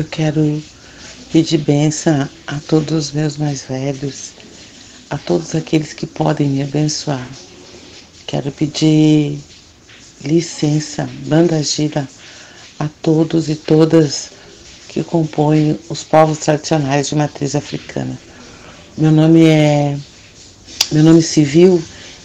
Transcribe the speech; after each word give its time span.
eu 0.00 0.04
quero 0.04 0.62
pedir 1.30 1.58
bênção 1.58 2.26
a 2.46 2.58
todos 2.66 3.08
os 3.08 3.12
meus 3.12 3.36
mais 3.36 3.64
velhos, 3.64 4.30
a 5.10 5.18
todos 5.18 5.54
aqueles 5.54 5.92
que 5.92 6.06
podem 6.06 6.48
me 6.48 6.62
abençoar. 6.62 7.28
Quero 8.26 8.50
pedir 8.50 9.38
licença, 10.24 11.06
banda 11.26 11.62
gira, 11.62 12.08
a 12.78 12.88
todos 13.02 13.50
e 13.50 13.54
todas 13.54 14.30
que 14.88 15.04
compõem 15.04 15.78
os 15.90 16.02
povos 16.02 16.38
tradicionais 16.38 17.10
de 17.10 17.14
matriz 17.14 17.54
africana. 17.54 18.18
Meu 18.96 19.12
nome 19.12 19.44
é. 19.44 19.98
Meu 20.90 21.04
nome 21.04 21.20
civil 21.20 21.82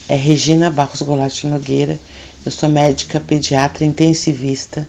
é 0.07 0.15
Regina 0.15 0.71
Barros 0.71 1.01
Goulart 1.01 1.43
Nogueira. 1.43 1.99
Eu 2.45 2.51
sou 2.53 2.69
médica 2.69 3.19
pediatra 3.19 3.83
intensivista 3.83 4.87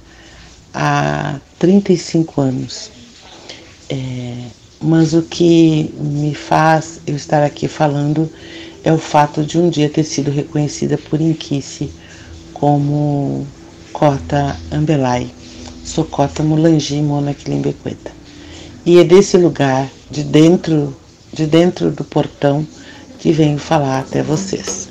há 0.76 1.40
35 1.58 2.40
anos. 2.40 2.90
É, 3.88 4.34
mas 4.80 5.14
o 5.14 5.22
que 5.22 5.90
me 5.98 6.34
faz 6.34 7.00
eu 7.06 7.16
estar 7.16 7.42
aqui 7.42 7.66
falando 7.66 8.30
é 8.84 8.92
o 8.92 8.98
fato 8.98 9.42
de 9.42 9.58
um 9.58 9.70
dia 9.70 9.88
ter 9.88 10.04
sido 10.04 10.30
reconhecida 10.30 10.98
por 10.98 11.20
Inquice 11.20 11.90
como 12.52 13.46
cota 13.92 14.56
Ambelai. 14.70 15.30
Sou 15.82 16.04
cota 16.04 16.42
Mulangi 16.42 17.00
Mona 17.00 17.32
Quilimbequeta. 17.32 18.12
E 18.84 18.98
é 18.98 19.04
desse 19.04 19.36
lugar, 19.36 19.88
de 20.10 20.22
dentro, 20.22 20.94
de 21.32 21.46
dentro 21.46 21.90
do 21.90 22.04
portão, 22.04 22.66
que 23.18 23.32
venho 23.32 23.58
falar 23.58 24.00
até 24.00 24.22
vocês. 24.22 24.88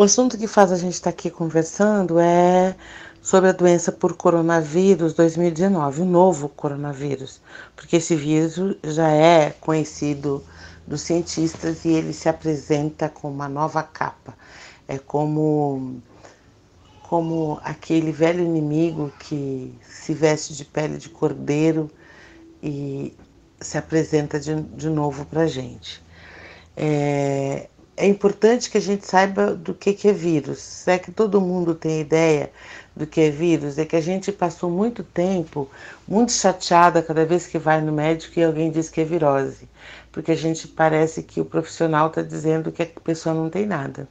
O 0.00 0.02
assunto 0.02 0.38
que 0.38 0.46
faz 0.46 0.72
a 0.72 0.78
gente 0.78 0.94
estar 0.94 1.10
aqui 1.10 1.28
conversando 1.28 2.18
é 2.18 2.74
sobre 3.20 3.50
a 3.50 3.52
doença 3.52 3.92
por 3.92 4.16
coronavírus 4.16 5.12
2019, 5.12 6.00
o 6.00 6.04
novo 6.06 6.48
coronavírus, 6.48 7.38
porque 7.76 7.96
esse 7.96 8.16
vírus 8.16 8.78
já 8.82 9.10
é 9.10 9.50
conhecido 9.60 10.42
dos 10.86 11.02
cientistas 11.02 11.84
e 11.84 11.90
ele 11.90 12.14
se 12.14 12.30
apresenta 12.30 13.10
com 13.10 13.30
uma 13.30 13.46
nova 13.46 13.82
capa. 13.82 14.34
É 14.88 14.96
como 14.96 16.00
como 17.02 17.60
aquele 17.62 18.10
velho 18.10 18.42
inimigo 18.42 19.12
que 19.18 19.78
se 19.82 20.14
veste 20.14 20.54
de 20.54 20.64
pele 20.64 20.96
de 20.96 21.10
cordeiro 21.10 21.90
e 22.62 23.14
se 23.60 23.76
apresenta 23.76 24.40
de, 24.40 24.62
de 24.62 24.88
novo 24.88 25.26
para 25.26 25.42
a 25.42 25.46
gente. 25.46 26.02
É, 26.74 27.68
é 28.00 28.06
importante 28.06 28.70
que 28.70 28.78
a 28.78 28.80
gente 28.80 29.06
saiba 29.06 29.54
do 29.54 29.74
que, 29.74 29.92
que 29.92 30.08
é 30.08 30.12
vírus. 30.12 30.58
Se 30.58 30.90
é 30.90 30.98
que 30.98 31.12
todo 31.12 31.40
mundo 31.40 31.74
tem 31.74 32.00
ideia 32.00 32.50
do 32.96 33.06
que 33.06 33.20
é 33.20 33.30
vírus, 33.30 33.76
é 33.78 33.84
que 33.84 33.94
a 33.94 34.00
gente 34.00 34.32
passou 34.32 34.70
muito 34.70 35.04
tempo 35.04 35.68
muito 36.08 36.32
chateada 36.32 37.02
cada 37.02 37.26
vez 37.26 37.46
que 37.46 37.58
vai 37.58 37.80
no 37.82 37.92
médico 37.92 38.38
e 38.38 38.44
alguém 38.44 38.70
diz 38.70 38.88
que 38.88 39.02
é 39.02 39.04
virose, 39.04 39.68
porque 40.10 40.32
a 40.32 40.36
gente 40.36 40.66
parece 40.66 41.22
que 41.22 41.40
o 41.40 41.44
profissional 41.44 42.08
está 42.08 42.22
dizendo 42.22 42.72
que 42.72 42.82
a 42.82 42.86
pessoa 42.86 43.34
não 43.34 43.50
tem 43.50 43.66
nada. 43.66 44.08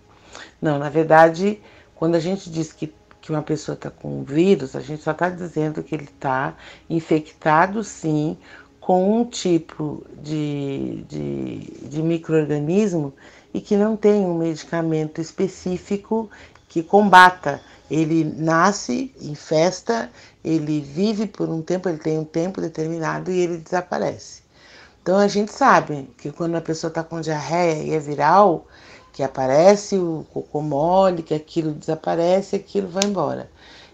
Não, 0.62 0.78
na 0.78 0.90
verdade, 0.90 1.60
quando 1.96 2.14
a 2.14 2.20
gente 2.20 2.50
diz 2.50 2.72
que, 2.72 2.94
que 3.20 3.32
uma 3.32 3.42
pessoa 3.42 3.74
está 3.74 3.90
com 3.90 4.24
vírus, 4.24 4.76
a 4.76 4.82
gente 4.82 5.02
só 5.02 5.12
está 5.12 5.30
dizendo 5.30 5.82
que 5.82 5.96
ele 5.96 6.06
está 6.06 6.56
infectado, 6.88 7.84
sim, 7.84 8.38
com 8.80 9.20
um 9.20 9.26
tipo 9.26 10.06
de, 10.22 11.04
de, 11.08 11.60
de 11.90 12.02
microorganismo 12.02 13.14
e 13.54 13.62
que 13.62 13.76
não 13.76 13.96
tem 13.96 14.26
um 14.26 14.38
medicamento 14.38 15.20
específico 15.20 16.30
que 16.68 16.84
combata. 16.84 17.62
Ele 17.90 18.24
nasce, 18.24 19.14
infesta, 19.20 20.12
ele 20.44 20.80
vive 20.80 21.26
por 21.26 21.50
um 21.50 21.62
tempo, 21.62 21.90
ele 21.90 21.98
tem 21.98 22.20
um 22.20 22.24
tempo 22.24 22.62
determinado 22.62 23.32
e 23.32 23.40
ele 23.40 23.58
desaparece. 23.58 24.44
Então 25.02 25.18
a 25.18 25.28
gente 25.28 25.52
sabe 25.52 26.08
que 26.18 26.32
quando 26.32 26.56
a 26.56 26.62
pessoa 26.62 26.90
está 26.90 27.04
com 27.04 27.20
diarreia 27.20 27.84
e 27.84 27.94
é 27.94 28.00
viral, 28.00 28.68
que 29.12 29.24
aparece 29.24 29.98
o 29.98 30.26
cocô 30.32 30.62
mole, 30.62 31.24
que 31.24 31.34
aquilo 31.34 31.74
desaparece, 31.74 32.56
aquilo 32.56 32.88
vai 32.88 33.06
embora. 33.06 33.50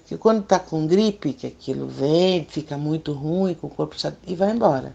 Que 0.05 0.17
quando 0.17 0.41
está 0.41 0.59
com 0.59 0.85
gripe, 0.85 1.33
que 1.33 1.47
aquilo 1.47 1.87
vem, 1.87 2.45
fica 2.45 2.77
muito 2.77 3.13
ruim, 3.13 3.55
com 3.55 3.67
o 3.67 3.69
corpo 3.69 3.97
chato, 3.97 4.17
e 4.27 4.35
vai 4.35 4.51
embora. 4.51 4.93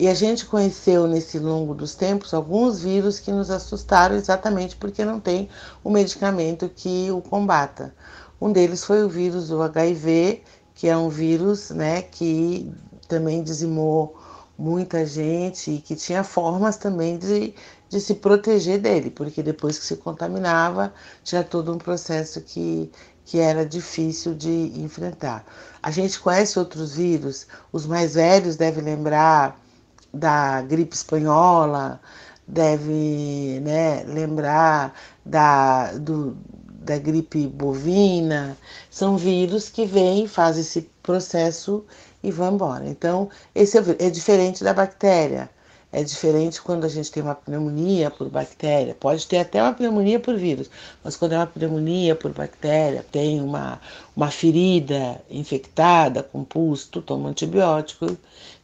E 0.00 0.08
a 0.08 0.14
gente 0.14 0.46
conheceu 0.46 1.06
nesse 1.06 1.38
longo 1.38 1.74
dos 1.74 1.94
tempos 1.94 2.32
alguns 2.32 2.80
vírus 2.80 3.20
que 3.20 3.30
nos 3.30 3.50
assustaram 3.50 4.16
exatamente 4.16 4.74
porque 4.74 5.04
não 5.04 5.20
tem 5.20 5.46
o 5.84 5.90
um 5.90 5.92
medicamento 5.92 6.70
que 6.74 7.10
o 7.10 7.20
combata. 7.20 7.94
Um 8.40 8.50
deles 8.50 8.82
foi 8.82 9.04
o 9.04 9.10
vírus 9.10 9.48
do 9.48 9.60
HIV, 9.60 10.42
que 10.74 10.88
é 10.88 10.96
um 10.96 11.10
vírus 11.10 11.68
né, 11.68 12.00
que 12.00 12.72
também 13.08 13.42
dizimou 13.42 14.18
muita 14.56 15.04
gente 15.04 15.72
e 15.72 15.78
que 15.82 15.94
tinha 15.94 16.24
formas 16.24 16.78
também 16.78 17.18
de, 17.18 17.52
de 17.90 18.00
se 18.00 18.14
proteger 18.14 18.80
dele, 18.80 19.10
porque 19.10 19.42
depois 19.42 19.78
que 19.78 19.84
se 19.84 19.96
contaminava, 19.96 20.94
tinha 21.22 21.44
todo 21.44 21.74
um 21.74 21.78
processo 21.78 22.40
que, 22.40 22.90
que 23.22 23.38
era 23.38 23.66
difícil 23.66 24.34
de 24.34 24.72
enfrentar. 24.80 25.44
A 25.82 25.90
gente 25.90 26.18
conhece 26.18 26.58
outros 26.58 26.94
vírus, 26.94 27.46
os 27.70 27.84
mais 27.84 28.14
velhos 28.14 28.56
devem 28.56 28.82
lembrar 28.82 29.60
da 30.12 30.62
gripe 30.62 30.94
espanhola, 30.94 32.00
deve 32.46 33.60
né, 33.62 34.04
lembrar 34.04 34.94
da, 35.24 35.92
do, 35.92 36.36
da 36.56 36.98
gripe 36.98 37.46
bovina. 37.46 38.56
São 38.90 39.16
vírus 39.16 39.68
que 39.68 39.84
vêm, 39.86 40.26
fazem 40.26 40.62
esse 40.62 40.82
processo 41.02 41.84
e 42.22 42.30
vão 42.30 42.54
embora. 42.54 42.88
Então, 42.88 43.28
esse 43.54 43.78
é, 43.78 43.82
é 43.98 44.10
diferente 44.10 44.64
da 44.64 44.74
bactéria. 44.74 45.48
É 45.92 46.04
diferente 46.04 46.62
quando 46.62 46.84
a 46.84 46.88
gente 46.88 47.10
tem 47.10 47.20
uma 47.20 47.34
pneumonia 47.34 48.12
por 48.12 48.28
bactéria. 48.28 48.94
Pode 48.94 49.26
ter 49.26 49.38
até 49.38 49.60
uma 49.60 49.72
pneumonia 49.72 50.20
por 50.20 50.36
vírus, 50.36 50.70
mas 51.02 51.16
quando 51.16 51.32
é 51.32 51.36
uma 51.36 51.48
pneumonia 51.48 52.14
por 52.14 52.32
bactéria, 52.32 53.04
tem 53.10 53.40
uma, 53.40 53.80
uma 54.14 54.30
ferida 54.30 55.20
infectada 55.28 56.22
com 56.22 56.44
pus, 56.44 56.86
tu 56.86 57.02
toma 57.02 57.28
antibiótico. 57.30 58.16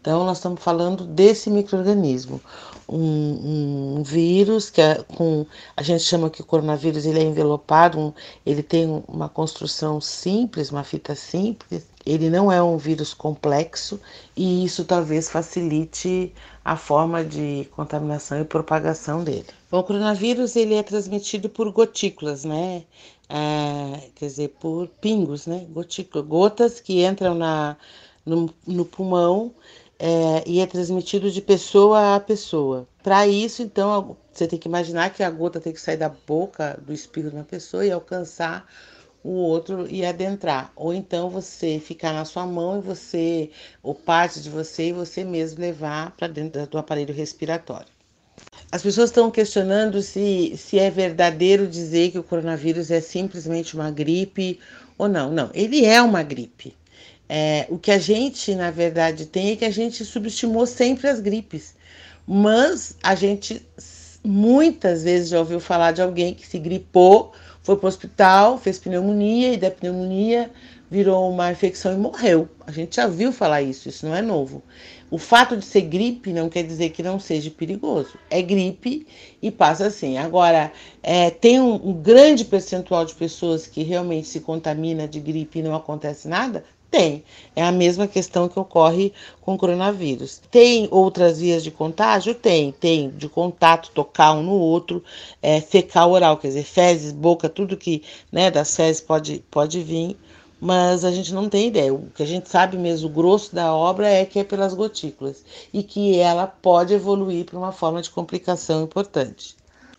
Então, 0.07 0.25
nós 0.25 0.39
estamos 0.39 0.63
falando 0.63 1.05
desse 1.05 1.51
microorganismo. 1.51 2.41
Um, 2.89 3.97
um, 3.99 4.03
vírus 4.05 4.71
que 4.71 4.81
é 4.81 5.03
com 5.17 5.45
a 5.77 5.83
gente 5.83 6.05
chama 6.05 6.31
que 6.31 6.41
o 6.41 6.45
coronavírus 6.45 7.05
ele 7.05 7.19
é 7.19 7.25
envelopado, 7.25 7.99
um, 7.99 8.13
ele 8.47 8.63
tem 8.63 9.03
uma 9.09 9.29
construção 9.29 10.01
simples, 10.01 10.71
uma 10.71 10.85
fita 10.85 11.17
simples. 11.17 11.89
Ele 12.07 12.31
não 12.31 12.53
é 12.53 12.63
um 12.63 12.77
vírus 12.77 13.13
complexo 13.13 14.01
e 14.37 14.65
isso 14.65 14.85
talvez 14.85 15.29
facilite 15.29 16.33
a 16.65 16.77
forma 16.77 17.25
de 17.25 17.69
contaminação 17.75 18.41
e 18.41 18.45
propagação 18.45 19.25
dele. 19.25 19.47
Bom, 19.69 19.81
o 19.81 19.83
coronavírus 19.83 20.55
ele 20.55 20.77
é 20.77 20.85
transmitido 20.85 21.49
por 21.49 21.73
gotículas, 21.73 22.45
né? 22.45 22.85
É, 23.29 24.09
quer 24.15 24.27
dizer, 24.27 24.55
por 24.61 24.87
pingos, 25.01 25.49
né? 25.49 25.67
Gotículas, 25.71 26.25
gotas 26.25 26.79
que 26.79 27.05
entram 27.05 27.35
na, 27.35 27.77
no, 28.25 28.49
no 28.65 28.85
pulmão 28.85 29.53
é, 29.99 30.43
e 30.47 30.61
é 30.61 30.67
transmitido 30.67 31.31
de 31.31 31.41
pessoa 31.41 32.17
a 32.17 32.21
pessoa. 32.21 32.87
Para 33.03 33.27
isso, 33.27 33.63
então, 33.63 34.17
você 34.33 34.47
tem 34.47 34.59
que 34.59 34.69
imaginar 34.69 35.11
que 35.11 35.23
a 35.23 35.31
gota 35.31 35.61
tem 35.61 35.73
que 35.73 35.81
sair 35.81 35.97
da 35.97 36.09
boca 36.09 36.79
do 36.85 36.93
espirro 36.93 37.31
de 37.31 37.37
uma 37.37 37.45
pessoa 37.45 37.85
e 37.85 37.91
alcançar 37.91 38.67
o 39.23 39.31
outro 39.31 39.87
e 39.91 40.05
adentrar. 40.05 40.73
Ou 40.77 40.95
então 40.95 41.31
você 41.31 41.81
ficar 41.81 42.13
na 42.13 42.25
sua 42.25 42.47
mão 42.47 42.79
e 42.79 42.83
você, 42.83 43.51
ou 43.83 43.95
parte 43.95 44.41
de 44.41 44.51
você, 44.51 44.89
e 44.89 44.93
você 44.93 45.25
mesmo 45.25 45.61
levar 45.61 46.13
para 46.13 46.29
dentro 46.29 46.67
do 46.67 46.79
aparelho 46.79 47.15
respiratório. 47.15 47.89
As 48.71 48.83
pessoas 48.83 49.11
estão 49.11 49.31
questionando 49.31 50.03
se, 50.03 50.55
se 50.57 50.79
é 50.79 50.91
verdadeiro 50.91 51.67
dizer 51.67 52.11
que 52.11 52.19
o 52.19 52.23
coronavírus 52.23 52.91
é 52.91 53.01
simplesmente 53.01 53.75
uma 53.75 53.91
gripe 53.91 54.61
ou 54.99 55.09
não. 55.09 55.31
Não, 55.31 55.51
ele 55.55 55.85
é 55.85 56.03
uma 56.03 56.23
gripe. 56.23 56.77
É, 57.29 57.67
o 57.69 57.79
que 57.79 57.91
a 57.91 57.99
gente, 57.99 58.55
na 58.55 58.71
verdade, 58.71 59.27
tem 59.27 59.51
é 59.51 59.57
que 59.57 59.65
a 59.65 59.71
gente 59.71 60.05
subestimou 60.05 60.67
sempre 60.67 61.09
as 61.09 61.21
gripes. 61.21 61.75
Mas 62.27 62.97
a 63.03 63.15
gente 63.15 63.65
muitas 64.25 65.05
vezes 65.05 65.29
já 65.29 65.39
ouviu 65.39 65.61
falar 65.61 65.93
de 65.93 66.03
alguém 66.03 66.35
que 66.35 66.47
se 66.47 66.59
gripou, 66.59 67.33
foi 67.63 67.77
para 67.77 67.87
o 67.87 67.89
hospital, 67.89 68.59
fez 68.59 68.79
pneumonia 68.79 69.53
e 69.53 69.57
da 69.57 69.71
pneumonia 69.71 70.51
virou 70.91 71.31
uma 71.31 71.51
infecção 71.51 71.93
e 71.93 71.97
morreu. 71.97 72.49
A 72.67 72.71
gente 72.71 72.97
já 72.97 73.07
viu 73.07 73.33
falar 73.33 73.63
isso, 73.63 73.89
isso 73.89 74.07
não 74.07 74.15
é 74.15 74.23
novo. 74.23 74.63
O 75.11 75.19
fato 75.19 75.57
de 75.57 75.65
ser 75.65 75.83
gripe 75.83 76.33
não 76.33 76.49
quer 76.49 76.65
dizer 76.65 76.91
que 76.91 77.03
não 77.03 77.19
seja 77.19 77.51
perigoso. 77.51 78.19
É 78.29 78.43
gripe 78.43 79.07
e 79.41 79.51
passa 79.51 79.87
assim. 79.87 80.19
Agora, 80.19 80.73
é, 81.03 81.31
tem 81.31 81.61
um, 81.61 81.75
um 81.75 81.93
grande 81.93 82.45
percentual 82.45 83.05
de 83.05 83.15
pessoas 83.15 83.67
que 83.67 83.83
realmente 83.83 84.27
se 84.27 84.41
contamina 84.41 85.07
de 85.07 85.21
gripe 85.21 85.61
e 85.61 85.63
não 85.63 85.75
acontece 85.75 86.29
nada? 86.29 86.65
Tem. 86.91 87.25
É 87.55 87.63
a 87.63 87.73
mesma 87.73 88.07
questão 88.07 88.49
que 88.49 88.59
ocorre 88.59 89.13
com 89.41 89.55
o 89.55 89.59
coronavírus. 89.59 90.41
Tem 90.51 90.89
outras 90.91 91.41
vias 91.41 91.63
de 91.63 91.71
contágio? 91.71 92.35
Tem. 92.35 92.73
Tem 92.73 93.11
de 93.11 93.29
contato, 93.29 93.91
tocar 93.93 94.33
um 94.33 94.43
no 94.43 94.53
outro, 94.53 95.03
é, 95.43 95.61
fecal 95.61 96.13
oral, 96.13 96.37
quer 96.37 96.49
dizer, 96.49 96.65
fezes, 96.65 97.13
boca, 97.13 97.49
tudo 97.49 97.77
que 97.77 98.03
né, 98.31 98.51
das 98.51 98.75
fezes 98.75 99.01
pode, 99.01 99.45
pode 99.51 99.83
vir 99.83 100.17
mas 100.61 101.05
a 101.05 101.11
gente 101.11 101.35
não 101.35 101.49
tem 101.49 101.69
ideia. 101.69 101.93
O 101.93 102.11
que 102.15 102.23
a 102.23 102.27
gente 102.27 102.49
sabe 102.49 102.77
mesmo, 102.77 103.09
o 103.09 103.13
grosso 103.13 103.55
da 103.55 103.75
obra 103.75 104.09
é 104.09 104.25
que 104.25 104.39
é 104.39 104.45
pelas 104.45 104.75
gotículas 104.75 105.45
e 105.73 105.83
que 105.83 106.19
ela 106.19 106.47
pode 106.47 106.95
evoluir 106.95 107.45
para 107.45 107.59
uma 107.59 107.73
forma 107.73 108.01
de 108.01 108.11
complicação 108.11 108.83
importante. 108.83 109.55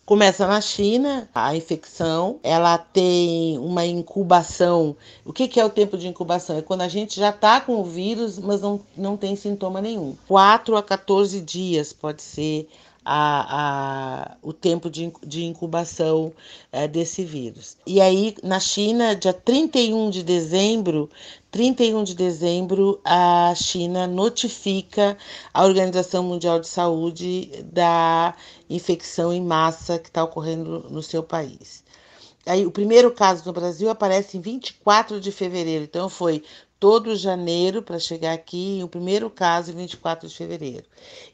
Começa 0.08 0.48
na 0.48 0.62
China, 0.62 1.28
a 1.36 1.54
infecção, 1.54 2.40
ela 2.42 2.78
tem 2.78 3.58
uma 3.58 3.86
incubação. 3.86 4.96
O 5.26 5.34
que, 5.34 5.50
que 5.50 5.60
é 5.60 5.66
o 5.66 5.70
tempo 5.70 5.98
de 5.98 6.08
incubação? 6.08 6.58
É 6.58 6.62
quando 6.62 6.80
a 6.80 6.88
gente 6.88 7.20
já 7.20 7.30
está 7.30 7.60
com 7.60 7.82
o 7.82 7.84
vírus, 7.84 8.40
mas 8.40 8.62
não, 8.62 8.80
não 8.96 9.18
tem 9.18 9.36
sintoma 9.36 9.82
nenhum. 9.82 10.16
4 10.26 10.78
a 10.78 10.82
14 10.82 11.42
dias 11.42 11.92
pode 11.92 12.22
ser 12.22 12.70
a, 13.04 14.30
a, 14.30 14.38
o 14.42 14.54
tempo 14.54 14.90
de, 14.90 15.12
de 15.26 15.44
incubação 15.44 16.32
é, 16.72 16.88
desse 16.88 17.26
vírus. 17.26 17.76
E 17.86 18.00
aí, 18.00 18.34
na 18.42 18.62
China, 18.62 19.14
dia 19.14 19.34
31 19.34 20.10
de 20.10 20.24
dezembro, 20.24 21.10
31 21.58 22.04
de 22.04 22.14
dezembro, 22.14 23.02
a 23.04 23.52
China 23.56 24.06
notifica 24.06 25.18
a 25.52 25.66
Organização 25.66 26.22
Mundial 26.22 26.60
de 26.60 26.68
Saúde 26.68 27.50
da 27.66 28.36
infecção 28.70 29.34
em 29.34 29.42
massa 29.42 29.98
que 29.98 30.08
está 30.08 30.24
ocorrendo 30.24 30.86
no 30.88 31.02
seu 31.02 31.24
país. 31.24 31.84
Aí, 32.46 32.64
o 32.64 32.70
primeiro 32.70 33.12
caso 33.12 33.42
no 33.44 33.52
Brasil 33.52 33.90
aparece 33.90 34.38
em 34.38 34.40
24 34.40 35.20
de 35.20 35.32
fevereiro, 35.32 35.84
então 35.84 36.08
foi 36.08 36.44
todo 36.80 37.16
janeiro 37.16 37.82
para 37.82 37.98
chegar 37.98 38.34
aqui, 38.34 38.82
o 38.84 38.88
primeiro 38.88 39.28
caso 39.28 39.72
em 39.72 39.76
24 39.76 40.28
de 40.28 40.36
fevereiro. 40.36 40.86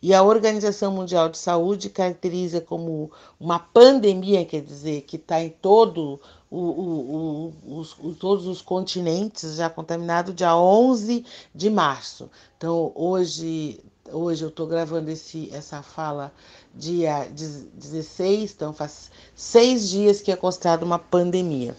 E 0.02 0.14
a 0.14 0.24
Organização 0.24 0.94
Mundial 0.94 1.28
de 1.28 1.38
Saúde 1.38 1.90
caracteriza 1.90 2.62
como 2.62 3.12
uma 3.38 3.60
pandemia, 3.60 4.46
quer 4.46 4.62
dizer, 4.62 5.02
que 5.02 5.18
está 5.18 5.42
em 5.42 5.50
todo 5.50 6.22
o, 6.54 6.60
o, 6.60 7.54
o, 7.66 7.80
os, 7.80 7.98
todos 8.20 8.46
os 8.46 8.62
continentes 8.62 9.56
já 9.56 9.70
contaminados, 9.72 10.36
dia 10.36 10.56
11 10.56 11.26
de 11.54 11.70
março. 11.70 12.30
Então, 12.56 12.92
hoje, 12.94 13.80
hoje 14.12 14.44
eu 14.44 14.50
estou 14.50 14.68
gravando 14.68 15.10
esse, 15.10 15.50
essa 15.52 15.82
fala 15.82 16.32
dia 16.76 17.28
16, 17.32 18.54
então 18.54 18.72
faz 18.72 19.10
seis 19.36 19.90
dias 19.90 20.22
que 20.22 20.32
é 20.32 20.36
considerado 20.36 20.84
uma 20.84 21.00
pandemia. 21.00 21.76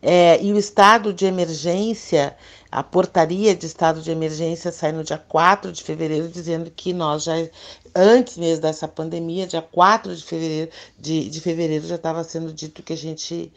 É, 0.00 0.40
e 0.40 0.52
o 0.52 0.58
estado 0.58 1.12
de 1.12 1.24
emergência, 1.24 2.36
a 2.70 2.84
portaria 2.84 3.56
de 3.56 3.66
estado 3.66 4.00
de 4.00 4.10
emergência 4.12 4.70
sai 4.70 4.92
no 4.92 5.02
dia 5.02 5.18
4 5.18 5.72
de 5.72 5.82
fevereiro, 5.82 6.28
dizendo 6.28 6.70
que 6.70 6.92
nós 6.92 7.24
já, 7.24 7.34
antes 7.92 8.36
mesmo 8.36 8.62
dessa 8.62 8.86
pandemia, 8.86 9.48
dia 9.48 9.62
4 9.62 10.14
de 10.14 10.22
fevereiro, 10.22 10.70
de, 10.96 11.28
de 11.28 11.40
fevereiro 11.40 11.88
já 11.88 11.96
estava 11.96 12.22
sendo 12.22 12.52
dito 12.52 12.84
que 12.84 12.92
a 12.92 12.96
gente 12.96 13.52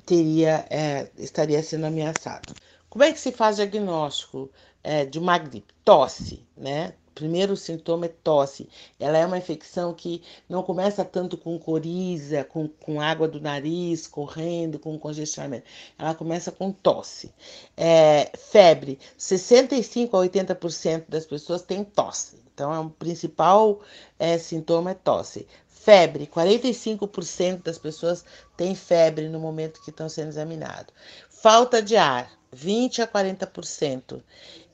teria, 0.00 0.66
é, 0.70 1.10
estaria 1.18 1.62
sendo 1.62 1.86
ameaçado. 1.86 2.54
Como 2.88 3.04
é 3.04 3.12
que 3.12 3.20
se 3.20 3.32
faz 3.32 3.56
diagnóstico 3.56 4.50
é, 4.82 5.04
de 5.04 5.18
uma 5.18 5.36
gripe? 5.38 5.74
Tosse, 5.84 6.46
né? 6.56 6.94
primeiro 7.18 7.56
sintoma 7.56 8.06
é 8.06 8.08
tosse. 8.08 8.68
Ela 8.98 9.18
é 9.18 9.26
uma 9.26 9.36
infecção 9.38 9.92
que 9.92 10.22
não 10.48 10.62
começa 10.62 11.04
tanto 11.04 11.36
com 11.36 11.58
coriza, 11.58 12.44
com, 12.44 12.68
com 12.68 13.00
água 13.00 13.26
do 13.26 13.40
nariz, 13.40 14.06
correndo, 14.06 14.78
com 14.78 14.96
congestionamento. 14.96 15.64
Ela 15.98 16.14
começa 16.14 16.52
com 16.52 16.70
tosse. 16.70 17.34
É, 17.76 18.30
febre. 18.38 19.00
65 19.16 20.16
a 20.16 20.20
80% 20.20 21.06
das 21.08 21.26
pessoas 21.26 21.62
têm 21.62 21.82
tosse. 21.82 22.38
Então, 22.54 22.72
é 22.72 22.78
o 22.78 22.88
principal 22.88 23.80
é, 24.16 24.38
sintoma 24.38 24.92
é 24.92 24.94
tosse. 24.94 25.46
Febre, 25.88 26.26
45% 26.26 27.62
das 27.62 27.78
pessoas 27.78 28.22
têm 28.58 28.74
febre 28.74 29.26
no 29.30 29.40
momento 29.40 29.80
que 29.82 29.88
estão 29.88 30.06
sendo 30.06 30.28
examinados. 30.28 30.92
Falta 31.30 31.80
de 31.80 31.96
ar, 31.96 32.30
20 32.52 33.00
a 33.00 33.06
40%. 33.08 34.22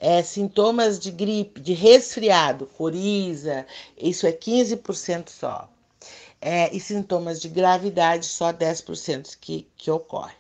É, 0.01 0.25
sintomas 0.25 0.99
de 0.99 1.13
gripe, 1.13 1.61
de 1.61 1.73
resfriado, 1.73 2.67
coriza, 2.67 3.65
isso 3.97 4.27
é 4.27 4.33
15% 4.33 5.29
só. 5.29 5.71
É, 6.41 6.75
e 6.75 6.81
sintomas 6.81 7.41
de 7.41 7.49
gravidade, 7.49 8.27
só 8.27 8.53
10% 8.53 9.39
que, 9.41 9.69
que 9.77 9.93
ocorre. 9.93 10.35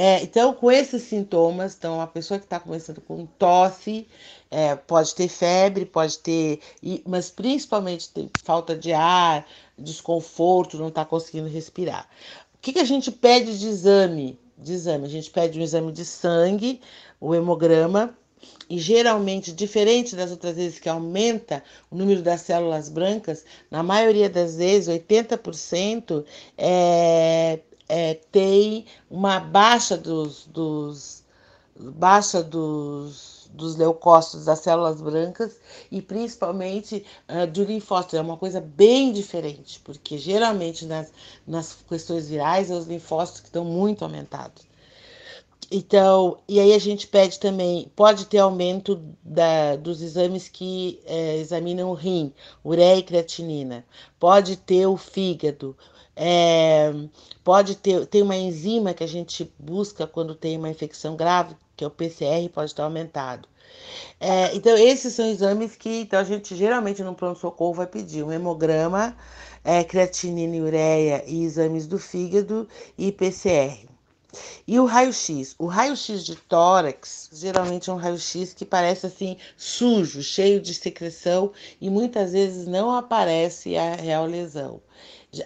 É, 0.00 0.22
então, 0.22 0.54
com 0.54 0.70
esses 0.70 1.02
sintomas, 1.02 1.74
então, 1.76 2.00
a 2.00 2.06
pessoa 2.06 2.38
que 2.38 2.46
está 2.46 2.60
começando 2.60 3.00
com 3.00 3.26
tosse, 3.26 4.06
é, 4.48 4.76
pode 4.76 5.12
ter 5.12 5.26
febre, 5.26 5.84
pode 5.84 6.20
ter, 6.20 6.60
mas 7.04 7.30
principalmente 7.30 8.08
tem 8.10 8.30
falta 8.44 8.76
de 8.76 8.92
ar, 8.92 9.44
desconforto, 9.76 10.78
não 10.78 10.86
está 10.86 11.04
conseguindo 11.04 11.48
respirar. 11.48 12.08
O 12.54 12.58
que, 12.60 12.74
que 12.74 12.78
a 12.78 12.84
gente 12.84 13.10
pede 13.10 13.58
de 13.58 13.66
exame? 13.66 14.38
de 14.60 14.72
exame. 14.72 15.06
A 15.06 15.08
gente 15.08 15.30
pede 15.30 15.58
um 15.58 15.62
exame 15.62 15.92
de 15.92 16.04
sangue, 16.04 16.80
o 17.20 17.34
hemograma, 17.34 18.16
e 18.70 18.78
geralmente, 18.78 19.52
diferente 19.52 20.14
das 20.14 20.30
outras 20.30 20.56
vezes 20.56 20.78
que 20.78 20.88
aumenta 20.88 21.62
o 21.90 21.96
número 21.96 22.22
das 22.22 22.42
células 22.42 22.88
brancas, 22.88 23.44
na 23.70 23.82
maioria 23.82 24.28
das 24.28 24.56
vezes, 24.56 24.88
80% 24.88 26.24
é, 26.56 27.60
é, 27.88 28.14
tem 28.14 28.86
uma 29.10 29.40
baixa 29.40 29.96
dos, 29.96 30.46
dos 30.46 31.24
baixa 31.76 32.42
dos 32.42 33.38
dos 33.52 33.76
leucócitos, 33.76 34.44
das 34.44 34.60
células 34.60 35.00
brancas 35.00 35.58
e 35.90 36.02
principalmente 36.02 37.04
uh, 37.28 37.46
do 37.46 37.64
linfócito. 37.64 38.16
É 38.16 38.20
uma 38.20 38.36
coisa 38.36 38.60
bem 38.60 39.12
diferente, 39.12 39.80
porque 39.80 40.18
geralmente 40.18 40.86
nas, 40.86 41.12
nas 41.46 41.76
questões 41.88 42.28
virais 42.28 42.70
é 42.70 42.74
os 42.74 42.86
linfócitos 42.86 43.40
que 43.40 43.48
estão 43.48 43.64
muito 43.64 44.04
aumentados. 44.04 44.66
Então, 45.70 46.38
e 46.48 46.58
aí 46.58 46.72
a 46.72 46.78
gente 46.78 47.06
pede 47.06 47.38
também, 47.38 47.90
pode 47.94 48.24
ter 48.24 48.38
aumento 48.38 49.02
da, 49.22 49.76
dos 49.76 50.00
exames 50.00 50.48
que 50.48 50.98
é, 51.04 51.36
examinam 51.36 51.90
o 51.90 51.94
rim, 51.94 52.32
ureia 52.64 52.96
e 52.96 53.02
creatinina, 53.02 53.84
pode 54.18 54.56
ter 54.56 54.86
o 54.86 54.96
fígado, 54.96 55.76
é, 56.20 56.92
pode 57.44 57.76
ter, 57.76 58.04
tem 58.06 58.22
uma 58.22 58.36
enzima 58.36 58.92
que 58.92 59.04
a 59.04 59.08
gente 59.08 59.50
busca 59.56 60.04
quando 60.04 60.34
tem 60.34 60.58
uma 60.58 60.68
infecção 60.68 61.14
grave, 61.14 61.54
que 61.76 61.84
é 61.84 61.86
o 61.86 61.90
PCR, 61.90 62.48
pode 62.52 62.72
estar 62.72 62.82
aumentado. 62.82 63.48
É, 64.18 64.52
então, 64.52 64.76
esses 64.76 65.14
são 65.14 65.26
exames 65.26 65.76
que 65.76 66.00
então, 66.00 66.18
a 66.18 66.24
gente 66.24 66.56
geralmente 66.56 67.04
no 67.04 67.14
pronto-socorro 67.14 67.74
vai 67.74 67.86
pedir 67.86 68.24
um 68.24 68.32
hemograma, 68.32 69.16
é, 69.62 69.84
creatinina 69.84 70.56
e 70.56 70.60
ureia 70.60 71.24
e 71.24 71.44
exames 71.44 71.86
do 71.86 71.98
fígado 71.98 72.68
e 72.98 73.12
PCR. 73.12 73.86
E 74.66 74.78
o 74.80 74.86
raio-x? 74.86 75.54
O 75.56 75.66
raio-x 75.66 76.24
de 76.24 76.34
tórax 76.34 77.30
geralmente 77.32 77.88
é 77.88 77.92
um 77.92 77.96
raio-x 77.96 78.52
que 78.52 78.64
parece 78.64 79.06
assim 79.06 79.36
sujo, 79.56 80.20
cheio 80.22 80.60
de 80.60 80.74
secreção 80.74 81.52
e 81.80 81.88
muitas 81.88 82.32
vezes 82.32 82.66
não 82.66 82.90
aparece 82.90 83.76
a 83.76 83.94
real 83.94 84.26
lesão 84.26 84.80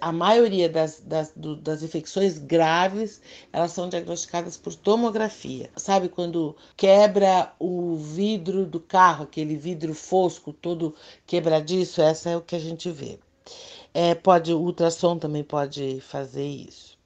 a 0.00 0.12
maioria 0.12 0.68
das, 0.68 1.00
das, 1.00 1.32
do, 1.34 1.56
das 1.56 1.82
infecções 1.82 2.38
graves 2.38 3.20
elas 3.52 3.72
são 3.72 3.88
diagnosticadas 3.88 4.56
por 4.56 4.74
tomografia. 4.74 5.70
Sabe 5.76 6.08
quando 6.08 6.56
quebra 6.76 7.52
o 7.58 7.96
vidro 7.96 8.64
do 8.64 8.78
carro, 8.78 9.24
aquele 9.24 9.56
vidro 9.56 9.94
fosco 9.94 10.52
todo 10.52 10.94
quebradiço, 11.26 12.00
essa 12.00 12.30
é 12.30 12.36
o 12.36 12.42
que 12.42 12.54
a 12.54 12.60
gente 12.60 12.90
vê. 12.90 13.18
É, 13.92 14.14
pode, 14.14 14.52
o 14.52 14.60
ultrassom 14.60 15.18
também 15.18 15.44
pode 15.44 16.00
fazer 16.00 16.46
isso. 16.46 16.96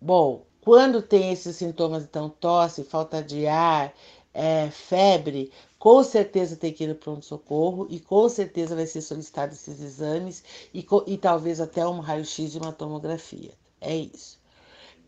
Bom, 0.00 0.44
quando 0.62 1.02
tem 1.02 1.32
esses 1.32 1.56
sintomas, 1.56 2.04
então 2.04 2.28
tosse, 2.28 2.82
falta 2.82 3.22
de 3.22 3.46
ar, 3.46 3.92
é, 4.32 4.70
febre, 4.70 5.52
com 5.80 6.04
certeza 6.04 6.56
tem 6.56 6.74
que 6.74 6.84
ir 6.84 6.88
no 6.88 6.94
pronto-socorro 6.94 7.86
e 7.88 7.98
com 7.98 8.28
certeza 8.28 8.76
vai 8.76 8.86
ser 8.86 9.00
solicitado 9.00 9.54
esses 9.54 9.80
exames 9.80 10.44
e, 10.74 10.86
e 11.06 11.16
talvez 11.16 11.58
até 11.58 11.88
um 11.88 12.00
raio-x 12.00 12.52
de 12.52 12.58
uma 12.58 12.70
tomografia. 12.70 13.52
É 13.80 13.96
isso. 13.96 14.38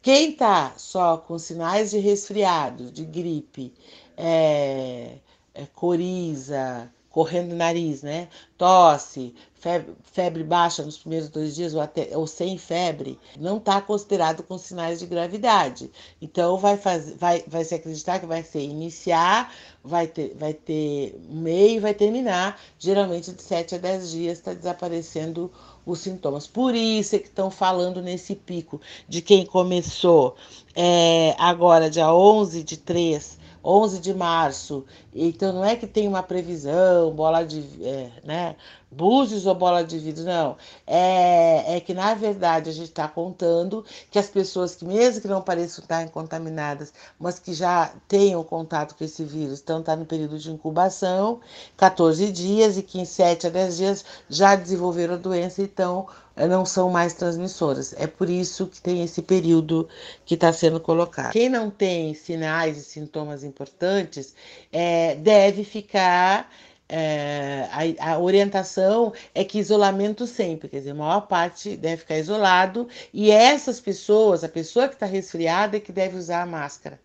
Quem 0.00 0.30
está 0.30 0.72
só 0.78 1.18
com 1.18 1.38
sinais 1.38 1.90
de 1.90 1.98
resfriado, 1.98 2.90
de 2.90 3.04
gripe, 3.04 3.74
é, 4.16 5.18
é, 5.54 5.66
coriza, 5.74 6.90
correndo 7.12 7.54
nariz, 7.54 8.02
né? 8.02 8.26
Tosse, 8.56 9.34
febre, 9.54 9.94
febre, 10.02 10.42
baixa 10.42 10.82
nos 10.82 10.96
primeiros 10.98 11.28
dois 11.28 11.54
dias 11.54 11.74
ou, 11.74 11.80
até, 11.80 12.16
ou 12.16 12.26
sem 12.26 12.56
febre, 12.56 13.18
não 13.38 13.58
está 13.58 13.80
considerado 13.80 14.42
com 14.42 14.56
sinais 14.56 14.98
de 14.98 15.06
gravidade. 15.06 15.90
Então 16.20 16.56
vai, 16.56 16.76
fazer, 16.78 17.14
vai, 17.16 17.44
vai 17.46 17.64
se 17.64 17.74
acreditar 17.74 18.18
que 18.18 18.26
vai 18.26 18.42
ser 18.42 18.60
iniciar, 18.60 19.54
vai 19.84 20.06
ter, 20.06 20.34
vai 20.38 20.54
ter 20.54 21.20
meio 21.28 21.76
e 21.76 21.80
vai 21.80 21.92
terminar. 21.92 22.58
Geralmente 22.78 23.30
de 23.30 23.42
7 23.42 23.74
a 23.74 23.78
10 23.78 24.10
dias 24.10 24.38
está 24.38 24.54
desaparecendo 24.54 25.52
os 25.84 25.98
sintomas. 26.00 26.46
Por 26.46 26.74
isso 26.74 27.14
é 27.14 27.18
que 27.18 27.28
estão 27.28 27.50
falando 27.50 28.00
nesse 28.00 28.34
pico 28.34 28.80
de 29.06 29.20
quem 29.20 29.44
começou 29.44 30.34
é, 30.74 31.36
agora, 31.38 31.90
dia 31.90 32.12
11 32.12 32.62
de 32.62 32.78
3 32.78 33.41
11 33.64 34.00
de 34.00 34.14
março. 34.14 34.84
Então 35.14 35.52
não 35.52 35.64
é 35.64 35.76
que 35.76 35.86
tem 35.86 36.08
uma 36.08 36.22
previsão, 36.22 37.10
bola 37.12 37.44
de, 37.44 37.64
é, 37.82 38.10
né, 38.24 38.56
búzios 38.90 39.46
ou 39.46 39.54
bola 39.54 39.82
de 39.82 39.98
vidro, 39.98 40.24
não. 40.24 40.56
É, 40.86 41.76
é 41.76 41.80
que 41.80 41.94
na 41.94 42.14
verdade 42.14 42.70
a 42.70 42.72
gente 42.72 42.88
está 42.88 43.08
contando 43.08 43.84
que 44.10 44.18
as 44.18 44.28
pessoas 44.28 44.74
que 44.74 44.84
mesmo 44.84 45.20
que 45.20 45.28
não 45.28 45.42
pareçam 45.42 45.82
estar 45.82 46.08
contaminadas, 46.10 46.92
mas 47.18 47.38
que 47.38 47.54
já 47.54 47.92
tenham 48.08 48.42
contato 48.44 48.94
com 48.94 49.04
esse 49.04 49.24
vírus, 49.24 49.54
estão 49.54 49.82
tá 49.82 49.96
no 49.96 50.04
período 50.04 50.38
de 50.38 50.50
incubação, 50.50 51.40
14 51.76 52.30
dias 52.32 52.76
e 52.76 52.82
que 52.82 53.00
em 53.00 53.04
7 53.04 53.46
a 53.46 53.50
10 53.50 53.76
dias 53.76 54.04
já 54.28 54.54
desenvolveram 54.56 55.14
a 55.14 55.18
doença, 55.18 55.62
então 55.62 56.06
não 56.36 56.64
são 56.64 56.90
mais 56.90 57.14
transmissoras. 57.14 57.94
É 57.98 58.06
por 58.06 58.28
isso 58.28 58.66
que 58.66 58.80
tem 58.80 59.02
esse 59.02 59.22
período 59.22 59.88
que 60.24 60.34
está 60.34 60.52
sendo 60.52 60.80
colocado. 60.80 61.32
Quem 61.32 61.48
não 61.48 61.70
tem 61.70 62.14
sinais 62.14 62.78
e 62.78 62.84
sintomas 62.84 63.44
importantes 63.44 64.34
é, 64.72 65.14
deve 65.16 65.64
ficar. 65.64 66.50
É, 66.94 67.68
a, 67.98 68.12
a, 68.12 68.18
orientação 68.18 69.14
é 69.34 69.42
que 69.42 69.58
isolamento 69.58 70.26
sempre, 70.26 70.68
quer 70.68 70.80
dizer, 70.80 70.90
a 70.90 70.94
maior 70.94 71.22
parte 71.22 71.74
deve 71.74 71.98
ficar 71.98 72.18
isolado, 72.18 72.86
e 73.14 73.30
essas 73.30 73.80
pessoas, 73.80 74.44
a 74.44 74.48
pessoa 74.48 74.86
que 74.88 74.94
está 74.94 75.06
resfriada 75.06 75.78
é 75.78 75.80
que 75.80 75.90
deve 75.90 76.18
usar 76.18 76.42
a 76.42 76.46
máscara. 76.46 77.00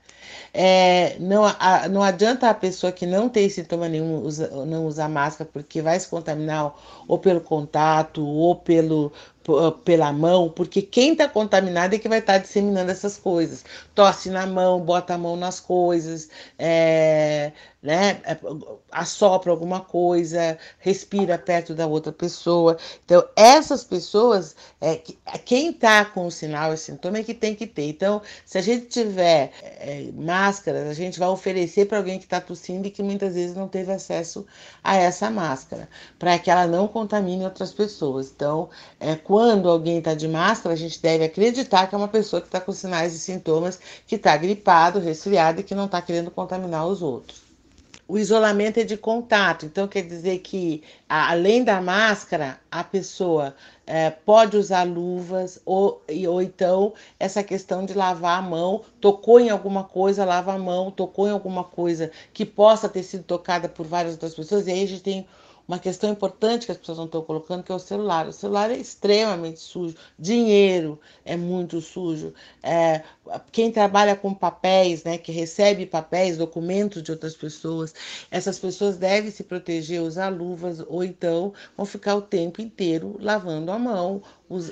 É, 0.53 1.17
não, 1.20 1.46
a, 1.46 1.88
não 1.88 2.03
adianta 2.03 2.50
a 2.50 2.53
pessoa 2.53 2.91
que 2.91 3.06
não 3.06 3.29
tem 3.29 3.48
sintoma 3.50 3.88
nenhum 3.88 4.22
usa, 4.24 4.50
não 4.65 4.86
usar 4.86 5.08
máscara, 5.08 5.50
porque 5.51 5.82
vai 5.82 5.98
se 5.98 6.10
contaminar 6.10 6.74
ou 7.08 7.17
pelo 7.17 7.39
contato 7.39 8.25
ou 8.25 8.56
pelo, 8.58 9.13
pela 9.86 10.12
mão, 10.12 10.50
porque 10.50 10.82
quem 10.82 11.13
está 11.13 11.27
contaminado 11.29 11.96
é 11.96 12.00
que 12.00 12.10
vai 12.10 12.20
estar 12.20 12.34
tá 12.34 12.39
disseminando 12.39 12.91
essas 12.91 13.17
coisas. 13.17 13.63
Tosse 13.96 14.29
na 14.29 14.46
mão, 14.46 14.82
bota 14.82 15.13
a 15.13 15.17
mão 15.17 15.36
nas 15.38 15.60
coisas, 15.60 16.29
é, 16.60 17.53
né, 17.82 18.22
é, 18.26 18.38
assopra 18.92 19.52
alguma 19.52 19.80
coisa, 19.82 20.58
respira 20.80 21.38
perto 21.38 21.76
da 21.76 21.86
outra 21.86 22.12
pessoa. 22.12 22.78
Então, 23.06 23.24
essas 23.36 23.84
pessoas, 23.84 24.56
é, 24.82 24.98
quem 25.46 25.70
está 25.70 26.04
com 26.04 26.26
o 26.26 26.32
sinal 26.32 26.74
e 26.74 26.78
sintoma 26.78 27.20
é 27.20 27.24
que 27.24 27.34
tem 27.34 27.56
que 27.56 27.68
ter. 27.68 27.88
Então, 27.90 28.22
se 28.46 28.58
a 28.58 28.62
gente 28.62 28.88
tiver 28.88 29.52
é, 29.62 30.10
máscaras, 30.14 30.88
a 30.88 30.94
gente 30.94 31.20
vai 31.20 31.30
oferecer 31.30 31.86
para 31.86 31.98
alguém 32.00 32.18
que 32.18 32.26
está 32.26 32.42
tossindo 32.42 32.88
e 32.88 32.92
que 32.92 33.04
muitas 33.04 33.36
vezes 33.36 33.56
não 33.56 33.68
teve 33.68 33.92
acesso 33.92 34.46
a 34.84 34.96
essa 34.96 35.30
máscara, 35.30 35.88
para 36.18 36.38
que 36.40 36.50
ela 36.50 36.66
não 36.68 36.88
contamine 36.88 37.46
outras 37.46 37.74
pessoas. 37.74 38.32
Então, 38.36 38.70
é, 39.00 39.16
quando 39.16 39.70
alguém 39.70 40.00
está 40.00 40.14
de 40.16 40.28
máscara, 40.28 40.74
a 40.74 40.78
gente 40.78 41.02
deve 41.02 41.26
acreditar 41.26 41.88
que 41.88 41.96
é 41.96 41.98
uma 41.98 42.08
pessoa 42.08 42.42
que 42.42 42.48
está 42.48 42.60
com 42.60 42.72
sinais 42.72 43.14
e 43.14 43.20
sintomas, 43.20 43.80
que 44.08 44.16
está 44.16 44.36
gripado, 44.36 45.00
resfriado 45.00 45.62
e 45.62 45.64
que 45.64 45.76
não 45.76 45.86
está 45.86 46.02
querendo 46.02 46.32
contaminar 46.32 46.88
os 46.88 47.02
outros 47.02 47.47
o 48.08 48.18
isolamento 48.18 48.80
é 48.80 48.84
de 48.84 48.96
contato, 48.96 49.66
então 49.66 49.88
quer 49.88 50.04
dizer 50.04 50.40
que, 50.40 50.82
além 51.10 51.64
da 51.64 51.82
máscara, 51.82 52.58
a 52.72 52.82
pessoa 52.84 53.54
é, 53.86 54.10
pode 54.10 54.56
usar 54.56 54.84
luvas, 54.84 55.60
ou, 55.66 56.02
ou 56.28 56.42
então 56.42 56.94
essa 57.20 57.44
questão 57.44 57.86
de 57.86 57.94
lavar 57.94 58.40
a 58.40 58.42
mão, 58.42 58.84
tocou 59.02 59.40
em 59.40 59.50
alguma 59.50 59.84
coisa, 59.84 60.24
lava 60.24 60.54
a 60.54 60.58
mão, 60.58 60.90
tocou 60.90 61.28
em 61.28 61.32
alguma 61.32 61.66
coisa 61.66 62.10
que 62.34 62.46
possa 62.46 62.88
ter 62.88 63.04
sido 63.04 63.24
tocada 63.24 63.68
por 63.68 63.86
várias 63.86 64.14
outras 64.14 64.34
pessoas, 64.34 64.68
e 64.68 64.72
aí 64.72 64.84
a 64.84 64.88
gente 64.88 65.04
tem 65.04 65.28
uma 65.68 65.80
questão 65.80 66.10
importante 66.10 66.66
que 66.66 66.72
as 66.72 66.78
pessoas 66.78 66.98
não 66.98 67.06
estão 67.06 67.22
colocando, 67.22 67.64
que 67.64 67.72
é 67.72 67.76
o 67.76 67.80
celular. 67.80 68.28
O 68.28 68.32
celular 68.32 68.72
é 68.72 68.78
extremamente 68.78 69.60
sujo, 69.60 69.96
dinheiro 70.18 71.00
é 71.26 71.36
muito 71.36 71.82
sujo. 71.82 72.34
É, 72.64 73.04
quem 73.52 73.72
trabalha 73.72 74.16
com 74.16 74.34
papéis, 74.34 75.04
né, 75.04 75.18
que 75.18 75.32
recebe 75.32 75.86
papéis, 75.86 76.38
documentos 76.38 77.04
de 77.04 77.12
outras 77.12 77.36
pessoas, 77.36 77.94
essas 78.32 78.58
pessoas 78.58 78.98
devem 78.98 79.30
se 79.30 79.44
proteger, 79.44 80.02
usar 80.02 80.30
luvas, 80.30 80.80
ou 80.88 81.04
então 81.04 81.54
vão 81.76 81.86
ficar 81.86 82.16
o 82.16 82.22
tempo 82.22 82.62
inteiro 82.62 83.18
lavando 83.20 83.72
a 83.72 83.78
mão, 83.78 84.22
os, 84.50 84.72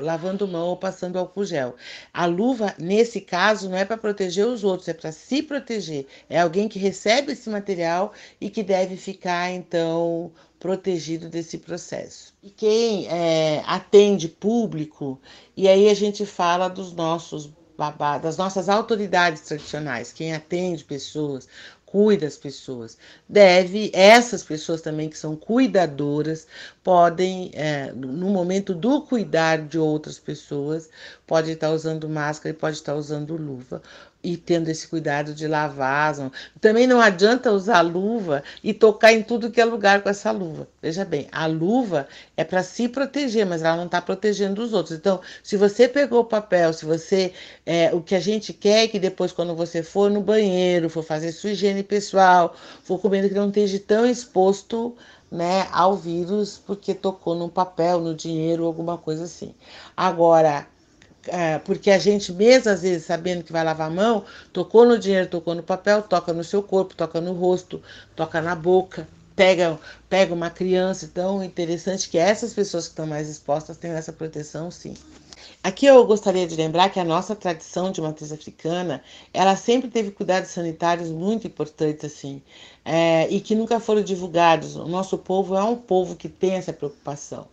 lavando 0.00 0.46
mão 0.46 0.68
ou 0.68 0.76
passando 0.76 1.18
álcool 1.18 1.44
gel. 1.44 1.74
A 2.12 2.26
luva, 2.26 2.74
nesse 2.78 3.20
caso, 3.20 3.68
não 3.68 3.76
é 3.76 3.84
para 3.84 3.96
proteger 3.96 4.46
os 4.46 4.64
outros, 4.64 4.88
é 4.88 4.94
para 4.94 5.12
se 5.12 5.42
proteger. 5.42 6.06
É 6.28 6.40
alguém 6.40 6.68
que 6.68 6.78
recebe 6.78 7.32
esse 7.32 7.48
material 7.48 8.12
e 8.40 8.50
que 8.50 8.62
deve 8.62 8.96
ficar, 8.96 9.50
então, 9.50 10.30
protegido 10.58 11.28
desse 11.28 11.58
processo. 11.58 12.34
E 12.42 12.50
quem 12.50 13.06
é, 13.08 13.62
atende 13.66 14.28
público, 14.28 15.20
e 15.56 15.68
aí 15.68 15.88
a 15.88 15.94
gente 15.94 16.26
fala 16.26 16.68
dos 16.68 16.92
nossos 16.92 17.50
das 18.20 18.36
nossas 18.36 18.68
autoridades 18.68 19.42
tradicionais, 19.42 20.12
quem 20.12 20.34
atende 20.34 20.82
pessoas, 20.82 21.46
cuida 21.90 22.26
das 22.26 22.36
pessoas. 22.36 22.98
Deve, 23.28 23.90
essas 23.94 24.42
pessoas 24.42 24.82
também 24.82 25.08
que 25.08 25.16
são 25.16 25.34
cuidadoras, 25.34 26.46
podem, 26.84 27.50
é, 27.54 27.92
no 27.92 28.28
momento 28.28 28.74
do 28.74 29.02
cuidar 29.02 29.58
de 29.66 29.78
outras 29.78 30.18
pessoas, 30.18 30.90
pode 31.26 31.50
estar 31.50 31.70
usando 31.70 32.08
máscara 32.08 32.54
e 32.54 32.58
pode 32.58 32.76
estar 32.76 32.94
usando 32.94 33.36
luva 33.36 33.82
e 34.22 34.36
tendo 34.36 34.68
esse 34.68 34.86
cuidado 34.86 35.32
de 35.32 35.46
lavar. 35.46 36.14
Também 36.60 36.86
não 36.86 37.00
adianta 37.00 37.52
usar 37.52 37.80
luva 37.80 38.42
e 38.62 38.74
tocar 38.74 39.12
em 39.12 39.22
tudo 39.22 39.50
que 39.50 39.60
é 39.60 39.64
lugar 39.64 40.02
com 40.02 40.08
essa 40.08 40.30
luva. 40.30 40.68
Veja 40.82 41.04
bem, 41.04 41.28
a 41.30 41.46
luva 41.46 42.08
é 42.36 42.44
para 42.44 42.62
se 42.62 42.88
proteger, 42.88 43.46
mas 43.46 43.62
ela 43.62 43.76
não 43.76 43.86
está 43.86 44.00
protegendo 44.00 44.62
os 44.62 44.72
outros. 44.72 44.96
Então, 44.96 45.20
se 45.42 45.56
você 45.56 45.86
pegou 45.88 46.20
o 46.20 46.24
papel, 46.24 46.72
se 46.72 46.84
você. 46.84 47.32
É, 47.64 47.94
o 47.94 48.00
que 48.00 48.14
a 48.14 48.20
gente 48.20 48.52
quer 48.52 48.84
é 48.84 48.88
que 48.88 48.98
depois, 48.98 49.32
quando 49.32 49.54
você 49.54 49.82
for 49.82 50.10
no 50.10 50.20
banheiro, 50.20 50.90
for 50.90 51.02
fazer 51.02 51.32
sua 51.32 51.50
higiene 51.50 51.82
pessoal, 51.82 52.56
for 52.82 52.98
comendo, 53.00 53.28
que 53.28 53.34
não 53.34 53.48
esteja 53.48 53.78
tão 53.78 54.06
exposto 54.06 54.96
né, 55.30 55.68
ao 55.72 55.94
vírus 55.96 56.60
porque 56.66 56.94
tocou 56.94 57.34
no 57.34 57.48
papel, 57.48 58.00
no 58.00 58.14
dinheiro, 58.14 58.64
alguma 58.64 58.96
coisa 58.96 59.24
assim. 59.24 59.54
Agora, 59.96 60.66
porque 61.64 61.90
a 61.90 61.98
gente 61.98 62.32
mesmo 62.32 62.70
às 62.70 62.82
vezes 62.82 63.04
sabendo 63.06 63.44
que 63.44 63.52
vai 63.52 63.64
lavar 63.64 63.88
a 63.88 63.94
mão, 63.94 64.24
tocou 64.52 64.86
no 64.86 64.98
dinheiro, 64.98 65.26
tocou 65.26 65.54
no 65.54 65.62
papel, 65.62 66.02
toca 66.02 66.32
no 66.32 66.44
seu 66.44 66.62
corpo, 66.62 66.94
toca 66.94 67.20
no 67.20 67.32
rosto, 67.32 67.82
toca 68.16 68.40
na 68.40 68.54
boca, 68.54 69.06
pega, 69.36 69.78
pega 70.08 70.34
uma 70.34 70.50
criança. 70.50 71.04
Então, 71.04 71.42
interessante 71.44 72.08
que 72.08 72.18
essas 72.18 72.52
pessoas 72.52 72.84
que 72.84 72.90
estão 72.90 73.06
mais 73.06 73.28
expostas 73.28 73.76
tenham 73.76 73.96
essa 73.96 74.12
proteção, 74.12 74.70
sim. 74.70 74.94
Aqui 75.62 75.86
eu 75.86 76.04
gostaria 76.06 76.46
de 76.46 76.56
lembrar 76.56 76.88
que 76.88 77.00
a 77.00 77.04
nossa 77.04 77.34
tradição 77.34 77.90
de 77.90 78.00
matriz 78.00 78.32
africana, 78.32 79.02
ela 79.32 79.56
sempre 79.56 79.88
teve 79.88 80.10
cuidados 80.10 80.50
sanitários 80.50 81.10
muito 81.10 81.46
importantes 81.46 82.04
assim, 82.04 82.42
é, 82.90 83.28
e 83.28 83.38
que 83.38 83.54
nunca 83.54 83.78
foram 83.78 84.02
divulgados. 84.02 84.74
O 84.74 84.88
nosso 84.88 85.18
povo 85.18 85.54
é 85.54 85.62
um 85.62 85.76
povo 85.76 86.16
que 86.16 86.26
tem 86.26 86.54
essa 86.54 86.72
preocupação. 86.72 87.46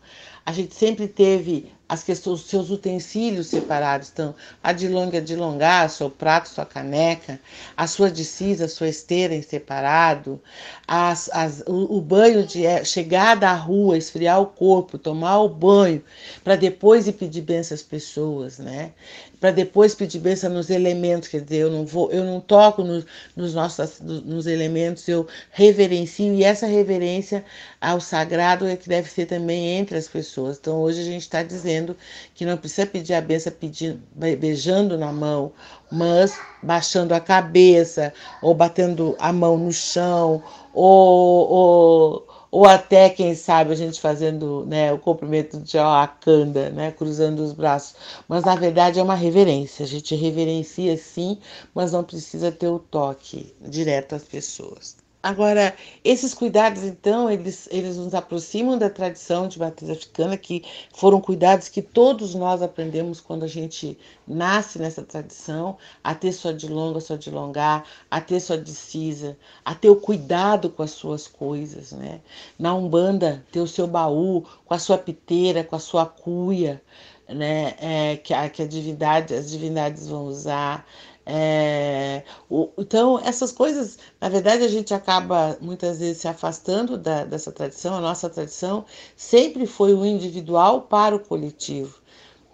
A 0.45 0.53
gente 0.53 0.73
sempre 0.73 1.09
teve 1.09 1.73
as 1.89 2.03
questões, 2.03 2.39
os 2.39 2.47
seus 2.47 2.69
utensílios 2.69 3.47
separados. 3.47 4.09
Então, 4.13 4.33
a 4.63 4.71
de 4.71 4.87
longa 4.87 5.21
de 5.21 5.35
longar, 5.35 5.89
seu 5.89 6.09
prato, 6.09 6.47
sua 6.47 6.65
caneca, 6.65 7.39
a 7.75 7.85
sua 7.85 8.09
decisa, 8.09 8.65
a 8.65 8.69
sua 8.69 8.87
esteira 8.87 9.35
em 9.35 9.41
separado, 9.41 10.39
as, 10.87 11.29
as, 11.33 11.63
o, 11.67 11.97
o, 11.97 12.01
banho 12.01 12.45
de 12.45 12.65
é, 12.65 12.85
chegar 12.85 13.35
da 13.35 13.53
rua, 13.53 13.97
esfriar 13.97 14.39
o 14.39 14.45
corpo, 14.45 14.97
tomar 14.97 15.39
o 15.39 15.49
banho, 15.49 16.01
para 16.43 16.55
depois 16.55 17.07
ir 17.07 17.13
pedir 17.13 17.41
bênção 17.41 17.75
às 17.75 17.83
pessoas, 17.83 18.57
né? 18.57 18.93
Para 19.39 19.51
depois 19.51 19.93
pedir 19.93 20.19
bênção 20.19 20.49
nos 20.49 20.69
elementos, 20.69 21.27
quer 21.27 21.41
dizer, 21.41 21.57
eu 21.57 21.71
não 21.71 21.85
vou, 21.85 22.11
eu 22.11 22.23
não 22.23 22.39
toco 22.39 22.83
nos, 22.83 23.05
nos 23.35 23.53
nossos 23.53 23.99
nos 23.99 24.47
elementos, 24.47 25.07
eu 25.07 25.27
reverencio 25.51 26.33
e 26.33 26.43
essa 26.43 26.65
reverência 26.65 27.43
ao 27.81 27.99
sagrado 27.99 28.65
é 28.67 28.75
que 28.75 28.87
deve 28.87 29.09
ser 29.09 29.25
também 29.25 29.77
entre 29.77 29.97
as 29.97 30.07
pessoas. 30.07 30.57
Então 30.57 30.81
hoje 30.81 31.01
a 31.01 31.03
gente 31.03 31.21
está 31.21 31.43
dizendo 31.43 31.95
que 32.33 32.45
não 32.45 32.57
precisa 32.57 32.85
pedir 32.87 33.13
a 33.13 33.21
benção 33.21 33.53
pedindo, 33.53 34.01
beijando 34.15 34.97
na 34.97 35.11
mão, 35.11 35.51
mas 35.91 36.37
baixando 36.61 37.13
a 37.13 37.19
cabeça, 37.19 38.13
ou 38.41 38.53
batendo 38.53 39.15
a 39.19 39.31
mão 39.31 39.57
no 39.57 39.71
chão, 39.71 40.43
ou, 40.73 41.49
ou, 41.49 42.27
ou 42.55 42.65
até, 42.65 43.09
quem 43.09 43.35
sabe, 43.35 43.73
a 43.73 43.75
gente 43.75 43.99
fazendo 43.99 44.65
né, 44.65 44.93
o 44.93 44.97
cumprimento 44.97 45.59
de 45.59 45.77
Akanda, 45.77 46.69
né, 46.69 46.89
cruzando 46.89 47.39
os 47.43 47.51
braços. 47.51 47.97
Mas 48.29 48.45
na 48.45 48.55
verdade 48.55 48.97
é 48.97 49.03
uma 49.03 49.13
reverência, 49.13 49.83
a 49.83 49.87
gente 49.87 50.15
reverencia 50.15 50.95
sim, 50.95 51.37
mas 51.73 51.91
não 51.91 52.01
precisa 52.01 52.53
ter 52.53 52.69
o 52.69 52.79
toque 52.79 53.53
direto 53.59 54.15
às 54.15 54.23
pessoas. 54.23 54.95
Agora, 55.25 55.73
esses 56.03 56.35
cuidados, 56.35 56.83
então, 56.83 57.31
eles, 57.31 57.67
eles 57.71 57.97
nos 57.97 58.13
aproximam 58.13 58.77
da 58.77 58.91
tradição 58.91 59.47
de 59.47 59.57
matriz 59.57 59.89
africana, 59.89 60.37
que 60.37 60.63
foram 60.93 61.19
cuidados 61.19 61.67
que 61.67 61.81
todos 61.81 62.35
nós 62.35 62.61
aprendemos 62.61 63.19
quando 63.19 63.41
a 63.41 63.47
gente 63.47 63.97
nasce 64.27 64.77
nessa 64.77 65.01
tradição, 65.01 65.79
a 66.03 66.13
ter 66.13 66.31
sua 66.31 66.53
de 66.53 66.67
longa, 66.67 66.99
sua 66.99 67.17
de 67.17 67.31
longar, 67.31 67.87
a 68.11 68.21
ter 68.21 68.39
sua 68.39 68.55
de 68.55 68.69
cisa, 68.69 69.35
a 69.65 69.73
ter 69.73 69.89
o 69.89 69.95
cuidado 69.95 70.69
com 70.69 70.83
as 70.83 70.91
suas 70.91 71.25
coisas, 71.25 71.91
né? 71.91 72.21
Na 72.59 72.75
Umbanda, 72.75 73.43
ter 73.51 73.61
o 73.61 73.67
seu 73.67 73.87
baú 73.87 74.45
com 74.63 74.75
a 74.75 74.79
sua 74.79 74.99
piteira, 74.99 75.63
com 75.63 75.75
a 75.75 75.79
sua 75.79 76.05
cuia, 76.05 76.79
né? 77.27 77.73
É, 77.79 78.17
que, 78.17 78.31
a, 78.31 78.47
que 78.47 78.61
a 78.61 78.67
divindade, 78.67 79.33
as 79.33 79.49
divindades 79.49 80.07
vão 80.07 80.25
usar 80.25 80.85
É, 81.25 82.23
o, 82.49 82.69
então, 82.77 83.19
essas 83.19 83.51
coisas, 83.51 83.97
na 84.21 84.29
verdade, 84.29 84.63
a 84.63 84.67
gente 84.67 84.93
acaba 84.93 85.57
muitas 85.59 85.99
vezes 85.99 86.19
se 86.21 86.27
afastando 86.27 86.97
da, 86.97 87.25
dessa 87.25 87.51
tradição. 87.51 87.95
A 87.95 88.01
nossa 88.01 88.29
tradição 88.29 88.85
sempre 89.15 89.65
foi 89.65 89.93
o 89.93 90.05
individual 90.05 90.83
para 90.83 91.15
o 91.15 91.19
coletivo 91.19 91.99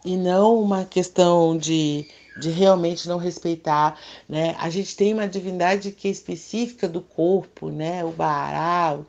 e 0.05 0.17
não 0.17 0.59
uma 0.61 0.85
questão 0.85 1.57
de, 1.57 2.07
de 2.39 2.49
realmente 2.49 3.07
não 3.07 3.17
respeitar, 3.17 3.99
né? 4.27 4.55
A 4.57 4.69
gente 4.69 4.95
tem 4.95 5.13
uma 5.13 5.27
divindade 5.27 5.91
que 5.91 6.07
é 6.07 6.11
específica 6.11 6.87
do 6.87 7.01
corpo, 7.01 7.69
né? 7.69 8.03
O 8.03 8.11
Baará, 8.11 8.99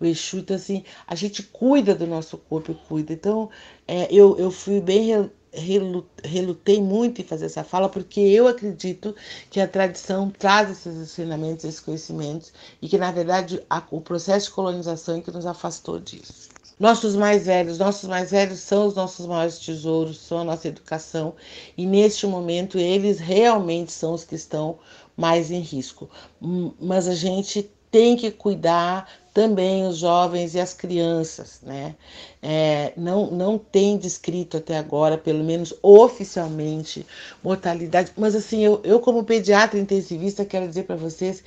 o 0.00 0.04
Exu, 0.04 0.38
então 0.38 0.56
assim, 0.56 0.84
a 1.06 1.14
gente 1.14 1.42
cuida 1.42 1.94
do 1.94 2.06
nosso 2.06 2.36
corpo, 2.36 2.74
cuida. 2.88 3.12
Então, 3.12 3.48
é, 3.86 4.08
eu, 4.10 4.36
eu 4.38 4.50
fui 4.50 4.80
bem 4.80 5.30
relutei 5.52 6.80
muito 6.80 7.20
em 7.20 7.24
fazer 7.24 7.46
essa 7.46 7.62
fala 7.62 7.88
porque 7.88 8.20
eu 8.20 8.48
acredito 8.48 9.14
que 9.50 9.60
a 9.60 9.68
tradição 9.68 10.30
traz 10.30 10.70
esses 10.70 10.96
ensinamentos, 10.96 11.64
esses 11.64 11.80
conhecimentos 11.80 12.52
e 12.80 12.88
que 12.88 12.96
na 12.96 13.12
verdade 13.12 13.62
a, 13.68 13.82
o 13.90 14.00
processo 14.00 14.46
de 14.46 14.52
colonização 14.52 15.18
é 15.18 15.20
que 15.20 15.30
nos 15.30 15.44
afastou 15.44 15.98
disso. 15.98 16.48
Nossos 16.80 17.14
mais 17.14 17.46
velhos, 17.46 17.78
nossos 17.78 18.08
mais 18.08 18.30
velhos 18.30 18.60
são 18.60 18.86
os 18.86 18.94
nossos 18.94 19.26
maiores 19.26 19.58
tesouros, 19.58 20.18
são 20.18 20.38
a 20.38 20.44
nossa 20.44 20.68
educação 20.68 21.34
e 21.76 21.86
neste 21.86 22.26
momento 22.26 22.78
eles 22.78 23.18
realmente 23.18 23.92
são 23.92 24.14
os 24.14 24.24
que 24.24 24.34
estão 24.34 24.78
mais 25.16 25.50
em 25.50 25.60
risco. 25.60 26.08
Hum, 26.40 26.72
mas 26.80 27.06
a 27.06 27.14
gente 27.14 27.70
tem 27.92 28.16
que 28.16 28.30
cuidar 28.30 29.06
também 29.34 29.86
os 29.86 29.98
jovens 29.98 30.54
e 30.54 30.60
as 30.60 30.74
crianças, 30.74 31.60
né? 31.62 31.94
É, 32.42 32.92
não, 32.96 33.30
não 33.30 33.58
tem 33.58 33.96
descrito 33.96 34.56
até 34.56 34.76
agora, 34.76 35.16
pelo 35.16 35.44
menos 35.44 35.72
oficialmente, 35.82 37.06
mortalidade. 37.42 38.12
Mas 38.16 38.34
assim, 38.34 38.64
eu, 38.64 38.80
eu 38.84 38.98
como 39.00 39.24
pediatra 39.24 39.78
intensivista, 39.78 40.44
quero 40.44 40.68
dizer 40.68 40.84
para 40.84 40.96
vocês 40.96 41.42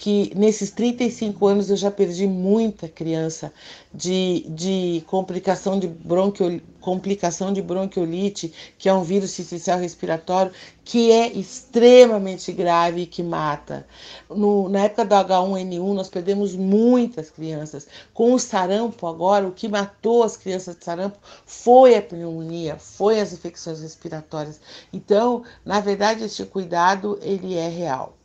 que 0.00 0.32
nesses 0.34 0.70
35 0.70 1.46
anos 1.46 1.68
eu 1.68 1.76
já 1.76 1.90
perdi 1.90 2.26
muita 2.26 2.88
criança 2.88 3.52
de, 3.92 4.46
de 4.48 5.04
complicação 5.06 5.78
de 5.78 5.86
bronquiolite, 5.86 6.64
complicação 6.80 7.52
de 7.52 7.60
bronquiolite, 7.60 8.50
que 8.78 8.88
é 8.88 8.94
um 8.94 9.02
vírus 9.02 9.32
sisticial 9.32 9.78
respiratório, 9.78 10.52
que 10.82 11.12
é 11.12 11.30
extremamente 11.30 12.50
grave 12.50 13.02
e 13.02 13.06
que 13.06 13.22
mata. 13.22 13.86
No, 14.30 14.70
na 14.70 14.84
época 14.84 15.04
do 15.04 15.14
H1N1, 15.14 15.92
nós 15.92 16.08
perdemos 16.08 16.56
muitas 16.56 17.28
crianças. 17.28 17.86
Com 18.14 18.32
o 18.32 18.38
sarampo 18.38 19.06
agora, 19.06 19.46
o 19.46 19.52
que 19.52 19.68
matou 19.68 20.22
as 20.22 20.34
crianças 20.34 20.76
de 20.76 20.82
sarampo 20.82 21.18
foi 21.44 21.94
a 21.94 22.00
pneumonia, 22.00 22.78
foi 22.78 23.20
as 23.20 23.34
infecções 23.34 23.82
respiratórias. 23.82 24.62
Então, 24.94 25.44
na 25.62 25.78
verdade, 25.78 26.24
este 26.24 26.46
cuidado 26.46 27.18
ele 27.20 27.54
é 27.54 27.68
real. 27.68 28.16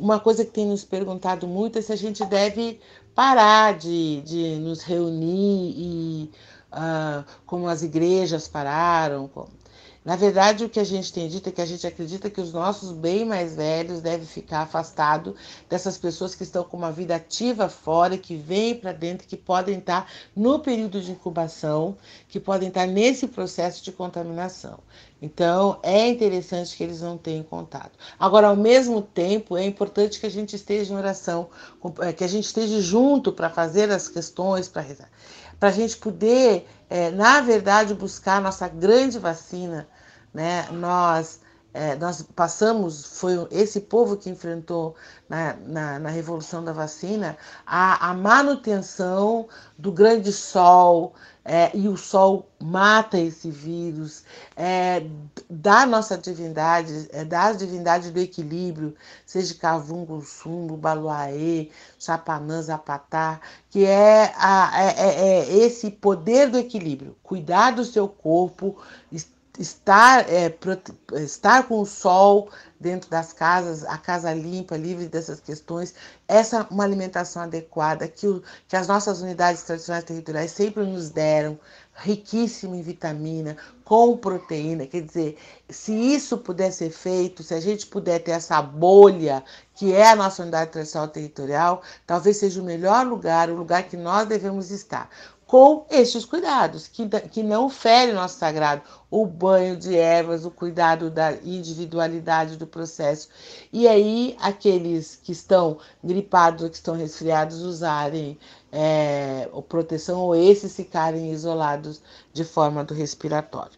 Uma 0.00 0.18
coisa 0.18 0.44
que 0.44 0.50
tem 0.50 0.66
nos 0.66 0.84
perguntado 0.84 1.46
muito 1.46 1.78
é 1.78 1.82
se 1.82 1.92
a 1.92 1.96
gente 1.96 2.24
deve 2.24 2.80
parar 3.14 3.76
de, 3.76 4.22
de 4.22 4.56
nos 4.56 4.82
reunir 4.82 5.74
e 5.76 6.30
uh, 6.72 7.24
como 7.44 7.68
as 7.68 7.82
igrejas 7.82 8.48
pararam, 8.48 9.28
como 9.28 9.48
na 10.02 10.16
verdade, 10.16 10.64
o 10.64 10.68
que 10.68 10.80
a 10.80 10.84
gente 10.84 11.12
tem 11.12 11.28
dito 11.28 11.50
é 11.50 11.52
que 11.52 11.60
a 11.60 11.66
gente 11.66 11.86
acredita 11.86 12.30
que 12.30 12.40
os 12.40 12.54
nossos 12.54 12.90
bem 12.90 13.22
mais 13.22 13.54
velhos 13.54 14.00
devem 14.00 14.26
ficar 14.26 14.62
afastados 14.62 15.34
dessas 15.68 15.98
pessoas 15.98 16.34
que 16.34 16.42
estão 16.42 16.64
com 16.64 16.78
uma 16.78 16.90
vida 16.90 17.16
ativa 17.16 17.68
fora, 17.68 18.16
que 18.16 18.34
vêm 18.34 18.74
para 18.74 18.92
dentro, 18.92 19.28
que 19.28 19.36
podem 19.36 19.78
estar 19.78 20.10
no 20.34 20.58
período 20.58 21.02
de 21.02 21.12
incubação, 21.12 21.98
que 22.28 22.40
podem 22.40 22.68
estar 22.68 22.86
nesse 22.86 23.26
processo 23.26 23.84
de 23.84 23.92
contaminação. 23.92 24.78
Então, 25.20 25.78
é 25.82 26.08
interessante 26.08 26.74
que 26.74 26.82
eles 26.82 27.02
não 27.02 27.18
tenham 27.18 27.44
contato. 27.44 27.92
Agora, 28.18 28.48
ao 28.48 28.56
mesmo 28.56 29.02
tempo, 29.02 29.54
é 29.54 29.66
importante 29.66 30.18
que 30.18 30.24
a 30.24 30.30
gente 30.30 30.56
esteja 30.56 30.94
em 30.94 30.96
oração, 30.96 31.50
é, 31.98 32.10
que 32.10 32.24
a 32.24 32.28
gente 32.28 32.46
esteja 32.46 32.80
junto 32.80 33.30
para 33.30 33.50
fazer 33.50 33.90
as 33.90 34.08
questões, 34.08 34.66
para 34.66 34.80
rezar 34.80 35.10
para 35.60 35.68
a 35.68 35.72
gente 35.72 35.98
poder, 35.98 36.66
é, 36.88 37.10
na 37.10 37.42
verdade, 37.42 37.92
buscar 37.92 38.38
a 38.38 38.40
nossa 38.40 38.66
grande 38.66 39.18
vacina. 39.18 39.86
Né? 40.32 40.66
Nós, 40.72 41.40
é, 41.72 41.94
nós 41.94 42.22
passamos, 42.34 43.18
foi 43.18 43.46
esse 43.50 43.80
povo 43.80 44.16
que 44.16 44.28
enfrentou 44.28 44.96
na, 45.28 45.54
na, 45.54 45.98
na 46.00 46.10
Revolução 46.10 46.64
da 46.64 46.72
Vacina 46.72 47.36
a, 47.64 48.10
a 48.10 48.14
manutenção 48.14 49.48
do 49.78 49.92
grande 49.92 50.32
sol, 50.32 51.14
é, 51.44 51.74
e 51.74 51.88
o 51.88 51.96
sol 51.96 52.48
mata 52.60 53.18
esse 53.18 53.50
vírus, 53.50 54.24
é, 54.56 55.06
da 55.48 55.86
nossa 55.86 56.18
divindade, 56.18 57.08
é, 57.12 57.24
das 57.24 57.56
divindades 57.56 58.10
do 58.10 58.18
equilíbrio, 58.18 58.94
seja 59.24 59.54
Cavungo, 59.54 60.20
Sumbo, 60.22 60.76
Baluaê, 60.76 61.70
Chapanã, 61.98 62.60
Zapatá, 62.60 63.40
que 63.70 63.84
é, 63.86 64.32
a, 64.36 64.70
é, 64.74 64.88
é, 64.88 65.38
é, 65.40 65.56
esse 65.64 65.90
poder 65.90 66.50
do 66.50 66.58
equilíbrio, 66.58 67.16
cuidar 67.22 67.70
do 67.70 67.84
seu 67.84 68.06
corpo, 68.06 68.76
estar, 69.10 69.39
é, 70.26 70.54
estar 71.22 71.68
com 71.68 71.80
o 71.80 71.86
sol 71.86 72.48
dentro 72.80 73.10
das 73.10 73.32
casas, 73.32 73.84
a 73.84 73.98
casa 73.98 74.32
limpa, 74.32 74.74
livre 74.74 75.06
dessas 75.06 75.38
questões, 75.38 75.94
essa 76.26 76.66
uma 76.70 76.82
alimentação 76.82 77.42
adequada 77.42 78.08
que, 78.08 78.26
o, 78.26 78.42
que 78.66 78.74
as 78.74 78.88
nossas 78.88 79.20
unidades 79.20 79.62
tradicionais 79.62 80.04
territoriais 80.04 80.50
sempre 80.52 80.84
nos 80.84 81.10
deram, 81.10 81.58
riquíssima 81.94 82.74
em 82.74 82.82
vitamina, 82.82 83.54
com 83.84 84.16
proteína. 84.16 84.86
Quer 84.86 85.02
dizer, 85.02 85.36
se 85.68 85.92
isso 85.92 86.38
puder 86.38 86.72
ser 86.72 86.90
feito, 86.90 87.42
se 87.42 87.52
a 87.52 87.60
gente 87.60 87.86
puder 87.86 88.20
ter 88.20 88.30
essa 88.30 88.62
bolha 88.62 89.44
que 89.74 89.92
é 89.92 90.08
a 90.08 90.16
nossa 90.16 90.42
unidade 90.42 90.70
tradicional 90.70 91.08
territorial, 91.08 91.82
talvez 92.06 92.38
seja 92.38 92.62
o 92.62 92.64
melhor 92.64 93.06
lugar, 93.06 93.50
o 93.50 93.56
lugar 93.56 93.82
que 93.82 93.96
nós 93.96 94.26
devemos 94.26 94.70
estar 94.70 95.10
com 95.50 95.84
estes 95.90 96.24
cuidados, 96.24 96.86
que, 96.86 97.08
que 97.08 97.42
não 97.42 97.68
o 98.12 98.14
nosso 98.14 98.38
sagrado, 98.38 98.82
o 99.10 99.26
banho 99.26 99.76
de 99.76 99.96
ervas, 99.96 100.44
o 100.44 100.50
cuidado 100.50 101.10
da 101.10 101.32
individualidade 101.32 102.56
do 102.56 102.68
processo. 102.68 103.28
E 103.72 103.88
aí, 103.88 104.36
aqueles 104.40 105.16
que 105.16 105.32
estão 105.32 105.78
gripados 106.04 106.62
ou 106.62 106.70
que 106.70 106.76
estão 106.76 106.94
resfriados 106.94 107.62
usarem 107.62 108.38
é, 108.70 109.48
proteção 109.60 110.20
ou 110.20 110.36
esses 110.36 110.76
ficarem 110.76 111.32
isolados 111.32 112.00
de 112.32 112.44
forma 112.44 112.84
do 112.84 112.94
respiratório. 112.94 113.72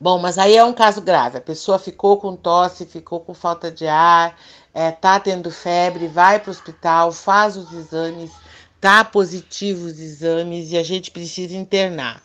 Bom, 0.00 0.20
mas 0.20 0.38
aí 0.38 0.56
é 0.56 0.62
um 0.62 0.72
caso 0.72 1.00
grave. 1.00 1.38
A 1.38 1.40
pessoa 1.40 1.80
ficou 1.80 2.18
com 2.18 2.36
tosse, 2.36 2.86
ficou 2.86 3.18
com 3.18 3.34
falta 3.34 3.72
de 3.72 3.88
ar, 3.88 4.38
é, 4.72 4.92
tá 4.92 5.18
tendo 5.18 5.50
febre, 5.50 6.06
vai 6.06 6.38
para 6.38 6.50
o 6.50 6.52
hospital, 6.52 7.10
faz 7.10 7.56
os 7.56 7.72
exames 7.72 8.30
tá 8.80 9.04
positivo 9.04 9.86
os 9.86 9.98
exames 9.98 10.72
e 10.72 10.76
a 10.76 10.82
gente 10.82 11.10
precisa 11.10 11.56
internar. 11.56 12.22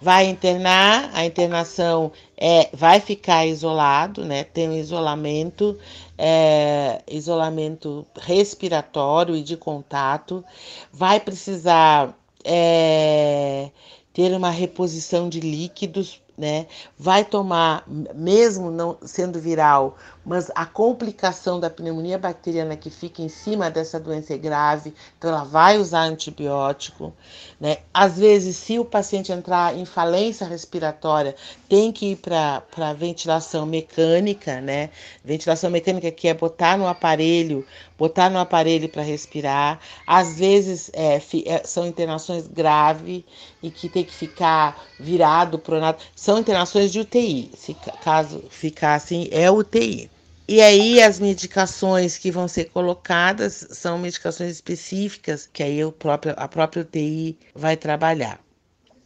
Vai 0.00 0.26
internar, 0.26 1.10
a 1.14 1.24
internação 1.24 2.12
é, 2.36 2.68
vai 2.72 3.00
ficar 3.00 3.46
isolado, 3.46 4.24
né? 4.24 4.44
Tem 4.44 4.68
um 4.68 4.76
isolamento, 4.76 5.78
é, 6.18 7.00
isolamento 7.08 8.06
respiratório 8.20 9.34
e 9.34 9.42
de 9.42 9.56
contato. 9.56 10.44
Vai 10.92 11.18
precisar 11.18 12.14
é, 12.44 13.70
ter 14.12 14.32
uma 14.34 14.50
reposição 14.50 15.30
de 15.30 15.40
líquidos 15.40 16.20
né? 16.36 16.66
Vai 16.98 17.24
tomar, 17.24 17.84
mesmo 18.14 18.70
não 18.70 18.98
sendo 19.02 19.40
viral, 19.40 19.96
mas 20.26 20.50
a 20.56 20.66
complicação 20.66 21.60
da 21.60 21.70
pneumonia 21.70 22.18
bacteriana 22.18 22.76
que 22.76 22.90
fica 22.90 23.22
em 23.22 23.28
cima 23.28 23.70
dessa 23.70 24.00
doença 24.00 24.34
é 24.34 24.36
grave, 24.36 24.92
então 25.16 25.30
ela 25.30 25.44
vai 25.44 25.78
usar 25.78 26.00
antibiótico, 26.00 27.14
né? 27.60 27.78
Às 27.94 28.18
vezes, 28.18 28.56
se 28.56 28.76
o 28.76 28.84
paciente 28.84 29.30
entrar 29.30 29.76
em 29.76 29.84
falência 29.84 30.44
respiratória, 30.44 31.36
tem 31.68 31.92
que 31.92 32.10
ir 32.10 32.16
para 32.16 32.92
ventilação 32.94 33.64
mecânica, 33.64 34.60
né? 34.60 34.90
Ventilação 35.24 35.70
mecânica 35.70 36.10
que 36.10 36.26
é 36.26 36.34
botar 36.34 36.76
no 36.76 36.88
aparelho, 36.88 37.64
botar 37.96 38.28
no 38.28 38.40
aparelho 38.40 38.88
para 38.88 39.02
respirar. 39.02 39.78
Às 40.04 40.36
vezes 40.36 40.90
é, 40.92 41.22
é, 41.46 41.62
são 41.64 41.86
internações 41.86 42.48
graves 42.48 43.22
e 43.62 43.70
que 43.70 43.88
tem 43.88 44.02
que 44.02 44.12
ficar 44.12 44.84
virado, 44.98 45.56
pronado. 45.56 45.98
São 46.16 46.40
internações 46.40 46.90
de 46.90 46.98
UTI. 46.98 47.52
Se 47.56 47.74
caso 48.02 48.42
ficar 48.50 48.96
assim, 48.96 49.28
é 49.30 49.48
UTI. 49.48 50.15
E 50.48 50.60
aí 50.60 51.02
as 51.02 51.18
medicações 51.18 52.16
que 52.16 52.30
vão 52.30 52.46
ser 52.46 52.66
colocadas 52.66 53.66
são 53.70 53.98
medicações 53.98 54.52
específicas 54.52 55.48
que 55.52 55.62
aí 55.62 55.84
o 55.84 55.90
próprio, 55.90 56.34
a 56.36 56.46
própria 56.46 56.82
UTI 56.82 57.36
vai 57.54 57.76
trabalhar. 57.76 58.40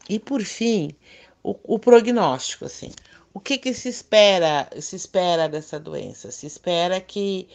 E 0.08 0.18
por 0.18 0.42
fim, 0.42 0.94
o, 1.42 1.56
o 1.64 1.78
prognóstico, 1.78 2.66
assim. 2.66 2.90
O 3.32 3.38
que, 3.40 3.58
que 3.58 3.72
se 3.72 3.88
espera 3.88 4.68
se 4.80 4.96
espera 4.96 5.48
dessa 5.48 5.78
doença? 5.78 6.30
Se 6.30 6.46
espera 6.46 7.00
que 7.00 7.48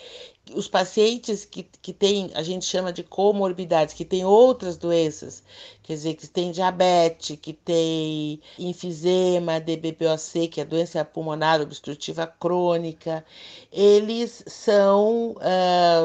os 0.53 0.67
pacientes 0.67 1.43
que, 1.43 1.63
que 1.63 1.91
têm, 1.91 2.31
a 2.35 2.43
gente 2.43 2.65
chama 2.65 2.93
de 2.93 3.03
comorbidades, 3.03 3.93
que 3.93 4.05
têm 4.05 4.23
outras 4.23 4.77
doenças, 4.77 5.43
quer 5.83 5.93
dizer, 5.93 6.13
que 6.15 6.27
tem 6.27 6.51
diabetes, 6.51 7.38
que 7.41 7.51
tem 7.51 8.39
enfisema, 8.59 9.59
DBPOC, 9.59 10.47
que 10.47 10.59
é 10.61 10.63
a 10.63 10.67
doença 10.67 11.03
pulmonar 11.03 11.61
obstrutiva 11.61 12.27
crônica, 12.27 13.25
eles 13.71 14.43
são, 14.47 15.35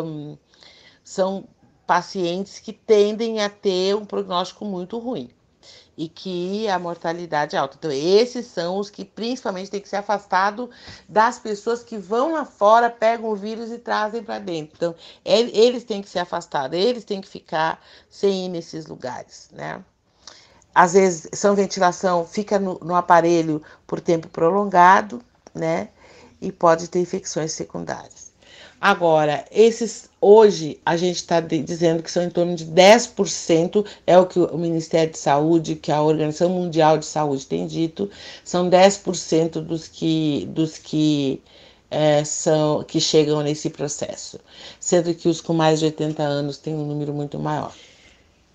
um, 0.05 0.39
são 1.05 1.47
pacientes 1.87 2.59
que 2.59 2.73
tendem 2.73 3.41
a 3.41 3.51
ter 3.51 3.95
um 3.95 4.05
prognóstico 4.05 4.65
muito 4.65 4.99
ruim 4.99 5.31
e 6.01 6.09
que 6.09 6.67
a 6.67 6.79
mortalidade 6.79 7.55
é 7.55 7.59
alta. 7.59 7.77
Então, 7.79 7.93
esses 7.93 8.47
são 8.47 8.79
os 8.79 8.89
que 8.89 9.05
principalmente 9.05 9.71
têm 9.71 9.83
que 9.83 9.89
ser 9.89 9.97
afastados 9.97 10.71
das 11.07 11.39
pessoas 11.39 11.83
que 11.83 11.99
vão 11.99 12.33
lá 12.33 12.47
fora, 12.47 12.89
pegam 12.89 13.29
o 13.29 13.37
vírus 13.37 13.71
e 13.71 13.77
trazem 13.77 14.23
para 14.23 14.39
dentro. 14.39 14.73
Então, 14.75 14.95
eles 15.23 15.85
têm 15.85 16.01
que 16.01 16.09
ser 16.09 16.21
afastados, 16.21 16.79
eles 16.79 17.05
têm 17.05 17.21
que 17.21 17.29
ficar 17.29 17.85
sem 18.09 18.47
ir 18.47 18.49
nesses 18.49 18.87
lugares, 18.87 19.51
né? 19.53 19.85
Às 20.75 20.95
vezes, 20.95 21.29
são 21.35 21.55
ventilação, 21.55 22.27
fica 22.27 22.59
no, 22.59 22.79
no 22.79 22.95
aparelho 22.95 23.63
por 23.87 24.01
tempo 24.01 24.27
prolongado, 24.29 25.23
né? 25.55 25.91
E 26.41 26.51
pode 26.51 26.89
ter 26.89 27.01
infecções 27.01 27.53
secundárias. 27.53 28.30
Agora, 28.81 29.45
esses 29.51 30.09
hoje 30.19 30.81
a 30.87 30.97
gente 30.97 31.17
está 31.17 31.39
dizendo 31.39 32.03
que 32.03 32.11
são 32.11 32.23
em 32.23 32.31
torno 32.31 32.55
de 32.57 32.65
10%, 32.65 33.85
é 34.07 34.19
o 34.19 34.25
que 34.25 34.39
o 34.39 34.57
Ministério 34.57 35.13
de 35.13 35.19
Saúde, 35.19 35.77
que 35.77 35.93
a 35.93 36.01
Organização 36.01 36.49
Mundial 36.49 36.97
de 36.97 37.05
Saúde 37.05 37.47
tem 37.47 37.67
dito, 37.67 38.11
são 38.43 38.71
10% 38.71 39.61
dos 39.61 39.87
que, 39.87 40.47
dos 40.51 40.79
que 40.79 41.43
é, 41.91 42.25
são 42.25 42.83
que 42.83 42.99
chegam 43.01 43.43
nesse 43.43 43.69
processo, 43.69 44.41
sendo 44.79 45.15
que 45.15 45.29
os 45.29 45.43
com 45.43 45.53
mais 45.53 45.81
de 45.81 45.87
80 45.87 46.23
anos 46.23 46.57
têm 46.57 46.75
um 46.75 46.87
número 46.87 47.13
muito 47.13 47.39
maior. 47.39 47.75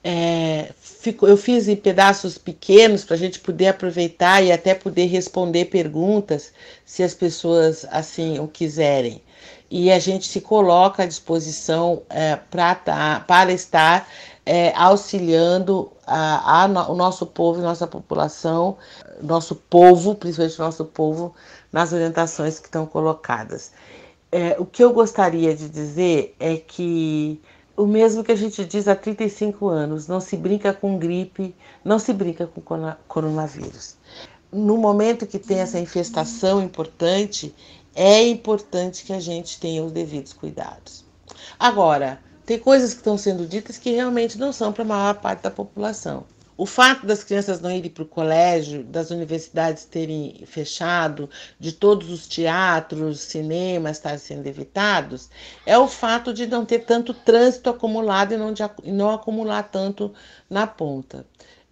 É, 0.03 0.71
fico, 0.79 1.27
eu 1.27 1.37
fiz 1.37 1.67
em 1.67 1.75
pedaços 1.75 2.37
pequenos 2.37 3.03
para 3.03 3.15
a 3.15 3.19
gente 3.19 3.39
poder 3.39 3.67
aproveitar 3.67 4.43
e 4.43 4.51
até 4.51 4.73
poder 4.73 5.05
responder 5.05 5.65
perguntas, 5.65 6.51
se 6.83 7.03
as 7.03 7.13
pessoas 7.13 7.85
assim 7.91 8.39
o 8.39 8.47
quiserem 8.47 9.21
e 9.69 9.91
a 9.91 9.99
gente 9.99 10.27
se 10.27 10.41
coloca 10.41 11.03
à 11.03 11.05
disposição 11.05 12.03
é, 12.09 12.35
pra, 12.35 12.75
tá, 12.75 13.23
para 13.27 13.51
estar 13.51 14.07
é, 14.45 14.71
auxiliando 14.75 15.91
a, 16.05 16.63
a, 16.63 16.89
o 16.89 16.95
nosso 16.95 17.25
povo, 17.25 17.61
nossa 17.61 17.87
população, 17.87 18.77
nosso 19.21 19.55
povo, 19.55 20.15
principalmente 20.15 20.59
nosso 20.59 20.85
povo, 20.85 21.33
nas 21.71 21.91
orientações 21.91 22.59
que 22.59 22.67
estão 22.67 22.85
colocadas. 22.85 23.71
É, 24.31 24.55
o 24.59 24.65
que 24.65 24.83
eu 24.83 24.93
gostaria 24.93 25.55
de 25.55 25.67
dizer 25.69 26.35
é 26.39 26.57
que 26.57 27.41
o 27.75 27.85
mesmo 27.85 28.23
que 28.23 28.31
a 28.31 28.35
gente 28.35 28.63
diz 28.65 28.87
há 28.87 28.95
35 28.95 29.67
anos, 29.67 30.07
não 30.07 30.19
se 30.19 30.37
brinca 30.37 30.73
com 30.73 30.97
gripe, 30.97 31.55
não 31.83 31.99
se 31.99 32.13
brinca 32.13 32.47
com 32.47 32.61
coronavírus. 33.07 33.97
No 34.51 34.77
momento 34.77 35.27
que 35.27 35.37
tem 35.37 35.59
essa 35.59 35.79
infestação 35.79 36.61
importante, 36.61 37.53
é 37.95 38.27
importante 38.27 39.05
que 39.05 39.13
a 39.13 39.19
gente 39.19 39.59
tenha 39.59 39.83
os 39.83 39.91
devidos 39.91 40.33
cuidados. 40.33 41.05
Agora, 41.57 42.19
tem 42.45 42.59
coisas 42.59 42.93
que 42.93 42.99
estão 42.99 43.17
sendo 43.17 43.47
ditas 43.47 43.77
que 43.77 43.91
realmente 43.91 44.37
não 44.37 44.53
são 44.53 44.71
para 44.71 44.83
a 44.83 44.87
maior 44.87 45.15
parte 45.15 45.41
da 45.41 45.49
população. 45.49 46.25
O 46.57 46.65
fato 46.65 47.05
das 47.05 47.23
crianças 47.23 47.59
não 47.59 47.69
irem 47.69 47.89
para 47.89 48.03
o 48.03 48.07
colégio, 48.07 48.81
das 48.83 49.11
universidades 49.11 49.83
terem 49.83 50.41
fechado, 50.45 51.29
de 51.59 51.73
todos 51.73 52.09
os 52.09 52.27
teatros, 52.27 53.19
cinemas 53.19 53.97
estarem 53.97 54.19
sendo 54.19 54.47
evitados, 54.47 55.29
é 55.65 55.77
o 55.77 55.87
fato 55.87 56.33
de 56.33 56.47
não 56.47 56.65
ter 56.65 56.79
tanto 56.79 57.13
trânsito 57.13 57.69
acumulado 57.69 58.33
e 58.33 58.37
não, 58.37 58.53
de, 58.53 58.63
não 58.85 59.11
acumular 59.11 59.63
tanto 59.63 60.13
na 60.49 60.65
ponta. 60.65 61.25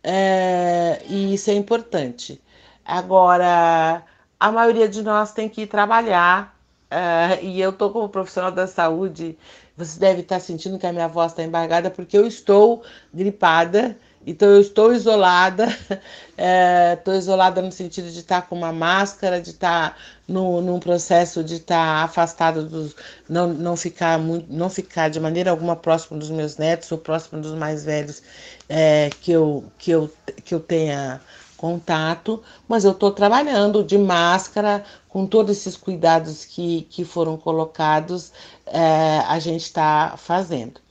É, 0.04 1.02
e 1.08 1.34
isso 1.34 1.50
é 1.50 1.54
importante. 1.54 2.42
Agora, 2.84 4.04
a 4.44 4.52
maioria 4.52 4.90
de 4.90 5.02
nós 5.02 5.32
tem 5.32 5.48
que 5.48 5.62
ir 5.62 5.68
trabalhar. 5.68 6.54
Uh, 6.92 7.42
e 7.42 7.62
eu 7.62 7.70
estou 7.70 7.90
como 7.92 8.10
profissional 8.10 8.52
da 8.52 8.68
saúde, 8.68 9.38
você 9.76 9.98
deve 9.98 10.20
estar 10.20 10.40
sentindo 10.42 10.78
que 10.78 10.86
a 10.86 10.92
minha 10.92 11.08
voz 11.08 11.32
está 11.32 11.42
embargada, 11.44 11.90
porque 11.90 12.18
eu 12.18 12.28
estou 12.28 12.84
gripada, 13.14 13.98
então 14.28 14.50
eu 14.50 14.60
estou 14.60 14.94
isolada, 14.94 15.66
estou 16.94 17.14
uh, 17.14 17.18
isolada 17.18 17.62
no 17.62 17.72
sentido 17.72 18.12
de 18.12 18.20
estar 18.20 18.42
com 18.42 18.56
uma 18.56 18.74
máscara, 18.74 19.40
de 19.40 19.52
estar 19.52 19.98
no, 20.28 20.60
num 20.60 20.78
processo 20.78 21.42
de 21.42 21.56
estar 21.56 22.04
afastada 22.04 22.62
dos. 22.62 22.98
Não, 23.30 23.48
não, 23.48 23.78
ficar 23.78 24.20
muito, 24.20 24.52
não 24.52 24.70
ficar 24.70 25.10
de 25.10 25.22
maneira 25.22 25.52
alguma 25.52 25.78
próximo 25.78 26.20
dos 26.20 26.30
meus 26.30 26.58
netos 26.58 26.92
ou 26.92 26.98
próximo 26.98 27.42
dos 27.42 27.54
mais 27.54 27.86
velhos 27.86 28.22
é, 28.68 29.10
que, 29.22 29.32
eu, 29.32 29.64
que, 29.78 29.92
eu, 29.92 30.12
que 30.44 30.54
eu 30.54 30.60
tenha 30.60 31.22
contato, 31.64 32.44
mas 32.68 32.84
eu 32.84 32.92
estou 32.92 33.10
trabalhando 33.10 33.86
de 33.86 33.98
máscara, 33.98 34.84
com 35.08 35.26
todos 35.26 35.56
esses 35.56 35.78
cuidados 35.78 36.44
que, 36.44 36.82
que 36.90 37.06
foram 37.06 37.38
colocados, 37.38 38.34
é, 38.66 39.20
a 39.20 39.40
gente 39.40 39.62
está 39.62 40.16
fazendo. 40.18 40.82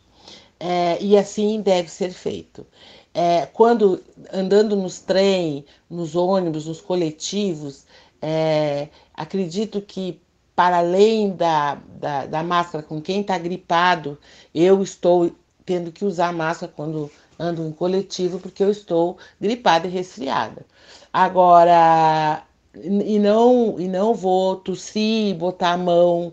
É, 0.58 0.96
e 0.98 1.14
assim 1.18 1.61
deve 1.61 1.90
ser 1.90 2.11
feito. 2.11 2.66
É, 3.12 3.44
quando 3.52 4.02
andando 4.32 4.74
nos 4.74 4.98
trem, 4.98 5.66
nos 5.90 6.16
ônibus, 6.16 6.64
nos 6.64 6.80
coletivos, 6.80 7.85
é, 8.22 8.88
acredito 9.12 9.82
que 9.82 10.22
para 10.56 10.78
além 10.78 11.37
da, 11.37 11.74
da, 12.00 12.24
da 12.24 12.42
máscara 12.42 12.82
com 12.82 12.98
quem 12.98 13.20
está 13.20 13.37
gripado, 13.37 14.18
eu 14.54 14.82
estou 14.82 15.32
tendo 15.66 15.92
que 15.92 16.02
usar 16.02 16.32
máscara 16.32 16.72
quando 16.74 17.11
ando 17.42 17.66
em 17.66 17.72
coletivo 17.72 18.38
porque 18.38 18.62
eu 18.62 18.70
estou 18.70 19.18
gripada 19.40 19.87
e 19.87 19.90
resfriada. 19.90 20.64
Agora, 21.12 22.44
e 22.74 23.18
não, 23.18 23.78
e 23.78 23.88
não 23.88 24.14
vou 24.14 24.57
tossir, 24.57 25.35
botar 25.37 25.72
a 25.72 25.76
mão 25.76 26.33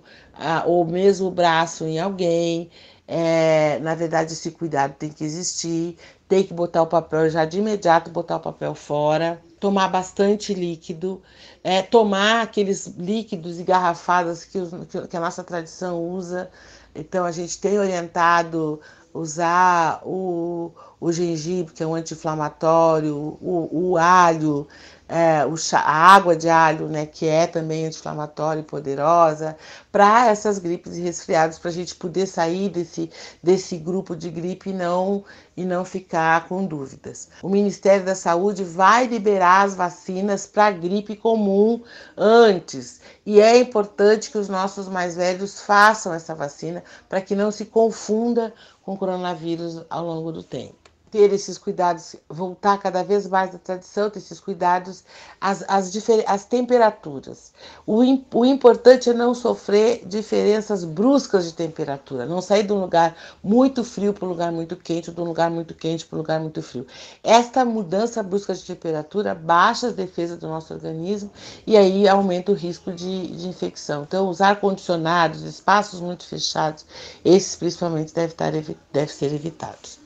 ou 0.66 0.86
mesmo 0.86 1.28
o 1.28 1.32
braço 1.32 1.86
em 1.86 2.00
alguém. 2.00 2.70
É, 3.08 3.80
na 3.80 3.96
verdade, 3.96 4.34
esse 4.34 4.52
cuidado 4.52 4.94
tem 4.94 5.10
que 5.10 5.24
existir. 5.24 5.98
Tem 6.28 6.44
que 6.44 6.54
botar 6.54 6.84
o 6.84 6.88
papel 6.88 7.30
já 7.30 7.44
de 7.44 7.58
imediato, 7.58 8.12
botar 8.12 8.38
o 8.38 8.40
papel 8.40 8.76
fora. 8.76 9.42
Tomar 9.60 9.90
bastante 9.90 10.54
líquido. 10.54 11.22
É, 11.64 11.82
tomar 11.82 12.44
aqueles 12.44 12.86
líquidos 12.88 13.60
e 13.60 13.66
que, 13.66 14.58
os, 14.60 14.72
que 15.10 15.18
a 15.18 15.20
nossa 15.20 15.44
tradição 15.44 16.02
usa. 16.02 16.50
Então, 16.96 17.26
a 17.26 17.32
gente 17.32 17.60
tem 17.60 17.80
orientado 17.80 18.80
usar 19.14 20.02
o, 20.06 20.72
o 21.00 21.12
gengibre, 21.12 21.74
que 21.74 21.84
é 21.84 21.88
um 21.88 21.96
anti-inflamatório, 21.96 23.16
o, 23.16 23.70
o 23.72 23.98
alho, 23.98 24.68
é, 25.10 25.44
chá, 25.58 25.80
a 25.80 26.14
água 26.14 26.36
de 26.36 26.48
alho, 26.48 26.88
né, 26.88 27.06
que 27.08 27.28
é 27.28 27.48
também 27.48 27.88
anti-inflamatória 27.88 28.62
e 28.62 28.64
poderosa, 28.64 29.58
para 29.92 30.28
essas 30.28 30.60
gripes 30.60 30.96
e 30.98 31.02
resfriados, 31.02 31.58
para 31.58 31.72
a 31.72 31.74
gente 31.74 31.96
poder 31.96 32.28
sair 32.28 32.70
desse, 32.70 33.10
desse 33.42 33.76
grupo 33.78 34.16
de 34.16 34.30
gripe 34.30 34.70
e 34.70 34.74
não, 34.74 35.26
e 35.58 35.66
não 35.66 35.84
ficar 35.84 36.48
com 36.48 36.64
dúvidas. 36.64 37.30
O 37.42 37.50
Ministério 37.50 38.06
da 38.06 38.14
Saúde 38.14 38.64
vai 38.64 39.08
liberar 39.08 39.64
as 39.64 39.74
vacinas 39.74 40.46
para 40.46 40.70
gripe 40.70 41.16
comum 41.16 41.82
antes, 42.16 43.02
e 43.26 43.42
é 43.42 43.58
importante 43.58 44.30
que 44.30 44.38
os 44.38 44.48
nossos 44.48 44.88
mais 44.88 45.16
velhos 45.16 45.60
façam 45.62 46.14
essa 46.14 46.36
vacina 46.36 46.84
para 47.10 47.20
que 47.20 47.36
não 47.36 47.50
se 47.50 47.66
confunda 47.66 48.54
com 48.84 48.96
coronavírus 48.96 49.84
ao 49.90 50.06
longo 50.06 50.32
do 50.32 50.44
tempo 50.44 50.79
ter 51.12 51.34
esses 51.34 51.58
cuidados, 51.58 52.16
voltar 52.28 52.78
cada 52.78 53.04
vez 53.04 53.28
mais 53.28 53.52
da 53.52 53.58
tradição, 53.58 54.10
ter 54.10 54.20
esses 54.20 54.40
cuidados, 54.40 55.04
as, 55.40 55.64
as, 55.68 55.92
as 56.28 56.46
temperaturas. 56.46 57.52
O, 57.86 58.02
o 58.34 58.46
importante 58.46 59.10
é 59.10 59.14
não 59.14 59.34
sofrer 59.34 60.04
diferenças 60.06 60.84
bruscas 60.84 61.46
de 61.46 61.54
temperatura, 61.54 62.26
não 62.26 62.42
sair 62.42 62.64
de 62.64 62.74
um 62.74 62.82
lugar 62.82 63.16
muito 63.44 63.84
frio 63.84 64.14
para 64.14 64.26
um 64.26 64.30
lugar 64.30 64.52
muito 64.52 64.76
quente, 64.76 65.10
ou 65.10 65.16
de 65.16 65.22
um 65.22 65.26
lugar 65.26 65.50
muito 65.50 65.74
quente 65.74 66.06
para 66.06 66.16
um 66.16 66.20
lugar 66.20 66.40
muito 66.40 66.62
frio. 66.62 66.86
Esta 67.24 67.66
mudança 67.66 68.22
brusca 68.24 68.54
de 68.54 68.64
temperatura 68.64 69.34
baixa 69.34 69.88
as 69.88 69.94
defesas 69.94 70.38
do 70.38 70.48
nosso 70.48 70.74
organismo 70.74 71.32
e 71.66 71.78
aí 71.78 72.08
aumenta 72.08 72.52
o 72.52 72.56
risco 72.56 72.92
de, 72.92 73.28
de 73.28 73.48
infecção. 73.48 74.04
Então, 74.04 74.28
usar 74.30 74.60
condicionados, 74.60 75.44
espaços 75.44 76.00
muito 76.00 76.26
fechados, 76.26 76.86
esses 77.24 77.56
principalmente 77.56 78.14
devem, 78.14 78.30
estar, 78.30 78.52
devem 78.52 79.16
ser 79.16 79.34
evitados. 79.34 79.99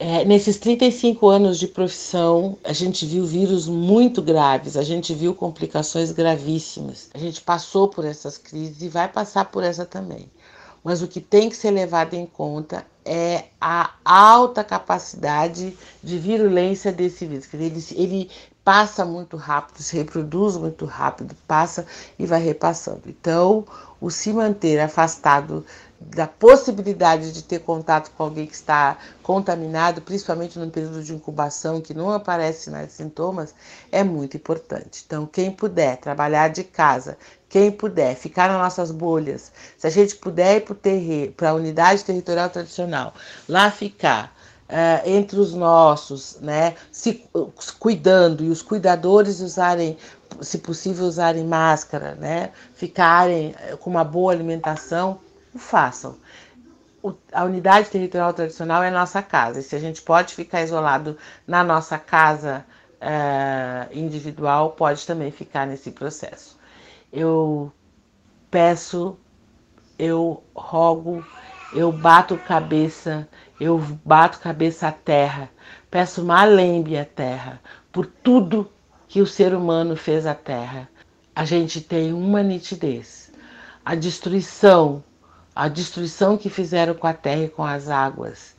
É, 0.00 0.24
nesses 0.24 0.58
35 0.58 1.28
anos 1.28 1.58
de 1.58 1.66
profissão, 1.66 2.56
a 2.62 2.72
gente 2.72 3.04
viu 3.04 3.24
vírus 3.24 3.66
muito 3.66 4.22
graves, 4.22 4.76
a 4.76 4.82
gente 4.84 5.12
viu 5.12 5.34
complicações 5.34 6.12
gravíssimas. 6.12 7.10
A 7.12 7.18
gente 7.18 7.40
passou 7.40 7.88
por 7.88 8.04
essas 8.04 8.38
crises 8.38 8.80
e 8.80 8.88
vai 8.88 9.08
passar 9.08 9.46
por 9.46 9.64
essa 9.64 9.84
também. 9.84 10.30
mas 10.84 11.02
o 11.02 11.08
que 11.08 11.20
tem 11.20 11.50
que 11.50 11.56
ser 11.56 11.72
levado 11.72 12.14
em 12.14 12.26
conta 12.26 12.86
é 13.04 13.46
a 13.60 13.92
alta 14.04 14.62
capacidade 14.64 15.76
de 16.02 16.18
virulência 16.18 16.92
desse 16.92 17.26
vírus. 17.26 17.52
Ele, 17.52 17.84
ele 17.96 18.30
passa 18.64 19.04
muito 19.04 19.36
rápido, 19.36 19.82
se 19.82 19.96
reproduz 19.96 20.56
muito 20.56 20.84
rápido, 20.84 21.34
passa 21.46 21.86
e 22.18 22.26
vai 22.26 22.40
repassando. 22.42 23.02
Então, 23.06 23.64
o 24.00 24.10
se 24.10 24.32
manter 24.32 24.78
afastado 24.78 25.64
da 26.00 26.26
possibilidade 26.26 27.32
de 27.32 27.42
ter 27.42 27.58
contato 27.60 28.10
com 28.16 28.22
alguém 28.22 28.46
que 28.46 28.54
está 28.54 28.96
contaminado, 29.22 30.00
principalmente 30.00 30.58
no 30.58 30.70
período 30.70 31.02
de 31.02 31.12
incubação, 31.12 31.80
que 31.80 31.92
não 31.92 32.10
aparece 32.10 32.64
sinais 32.64 32.92
sintomas, 32.92 33.54
é 33.90 34.04
muito 34.04 34.36
importante. 34.36 35.02
Então, 35.04 35.26
quem 35.26 35.50
puder 35.50 35.96
trabalhar 35.96 36.48
de 36.48 36.62
casa, 36.62 37.18
quem 37.48 37.72
puder 37.72 38.14
ficar 38.14 38.48
nas 38.48 38.58
nossas 38.58 38.90
bolhas, 38.92 39.50
se 39.76 39.86
a 39.86 39.90
gente 39.90 40.14
puder 40.16 40.64
ir 40.86 41.32
para 41.32 41.50
a 41.50 41.54
unidade 41.54 42.04
territorial 42.04 42.48
tradicional, 42.48 43.14
lá 43.48 43.70
ficar, 43.70 44.36
Uh, 44.68 45.00
entre 45.08 45.40
os 45.40 45.54
nossos, 45.54 46.36
né, 46.42 46.74
se 46.92 47.24
cuidando 47.78 48.44
e 48.44 48.50
os 48.50 48.60
cuidadores 48.60 49.40
usarem, 49.40 49.96
se 50.42 50.58
possível, 50.58 51.06
usarem 51.06 51.42
máscara, 51.42 52.14
né, 52.16 52.50
ficarem 52.74 53.54
eh, 53.60 53.76
com 53.76 53.88
uma 53.88 54.04
boa 54.04 54.30
alimentação, 54.30 55.20
o 55.54 55.58
façam. 55.58 56.16
O, 57.02 57.14
a 57.32 57.44
unidade 57.44 57.90
territorial 57.90 58.32
tradicional 58.32 58.82
é 58.82 58.90
nossa 58.90 59.22
casa, 59.22 59.60
e 59.60 59.62
se 59.62 59.76
a 59.76 59.78
gente 59.78 60.02
pode 60.02 60.34
ficar 60.34 60.62
isolado 60.62 61.16
na 61.46 61.62
nossa 61.62 61.98
casa 61.98 62.64
uh, 63.00 63.96
individual, 63.96 64.72
pode 64.72 65.06
também 65.06 65.30
ficar 65.30 65.66
nesse 65.66 65.92
processo. 65.92 66.58
Eu 67.12 67.72
peço, 68.50 69.16
eu 69.98 70.42
rogo, 70.54 71.24
eu 71.72 71.92
bato 71.92 72.36
cabeça, 72.36 73.28
eu 73.60 73.78
bato 74.04 74.40
cabeça 74.40 74.88
à 74.88 74.92
terra, 74.92 75.48
peço 75.90 76.24
malembe 76.24 76.96
à 76.96 77.04
terra 77.04 77.60
por 77.92 78.06
tudo 78.06 78.70
que 79.06 79.20
o 79.20 79.26
ser 79.26 79.54
humano 79.54 79.96
fez 79.96 80.26
à 80.26 80.34
terra. 80.34 80.88
A 81.34 81.44
gente 81.44 81.80
tem 81.80 82.12
uma 82.12 82.42
nitidez. 82.42 83.32
A 83.84 83.94
destruição 83.94 85.02
a 85.58 85.66
destruição 85.66 86.38
que 86.38 86.48
fizeram 86.48 86.94
com 86.94 87.08
a 87.08 87.12
terra 87.12 87.42
e 87.42 87.48
com 87.48 87.64
as 87.64 87.88
águas, 87.88 88.54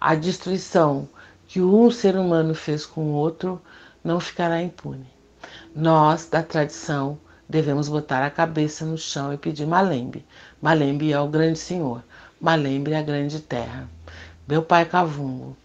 a 0.00 0.16
destruição 0.16 1.08
que 1.46 1.62
um 1.62 1.92
ser 1.92 2.16
humano 2.16 2.56
fez 2.56 2.84
com 2.84 3.02
o 3.02 3.12
outro, 3.12 3.62
não 4.02 4.18
ficará 4.18 4.60
impune. 4.60 5.06
Nós, 5.72 6.28
da 6.28 6.42
tradição, 6.42 7.16
devemos 7.48 7.88
botar 7.88 8.26
a 8.26 8.30
cabeça 8.30 8.84
no 8.84 8.98
chão 8.98 9.32
e 9.32 9.36
pedir 9.36 9.64
Malembe. 9.64 10.26
Malembe 10.60 11.12
é 11.12 11.20
o 11.20 11.28
grande 11.28 11.60
Senhor, 11.60 12.02
Malembe 12.40 12.94
é 12.94 12.98
a 12.98 13.02
grande 13.02 13.38
terra. 13.38 13.88
Meu 14.48 14.60
Pai 14.60 14.84
Cavungo, 14.84 15.56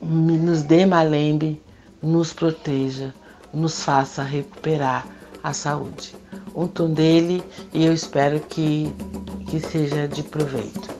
nos 0.00 0.62
dê 0.62 0.86
Malembe, 0.86 1.60
nos 2.00 2.32
proteja, 2.32 3.12
nos 3.52 3.82
faça 3.82 4.22
recuperar 4.22 5.08
a 5.42 5.52
saúde. 5.52 6.14
Um 6.54 6.66
tom 6.66 6.92
dele 6.92 7.42
e 7.72 7.84
eu 7.84 7.92
espero 7.92 8.40
que 8.40 8.92
que 9.50 9.58
seja 9.58 10.06
de 10.06 10.22
proveito. 10.22 10.99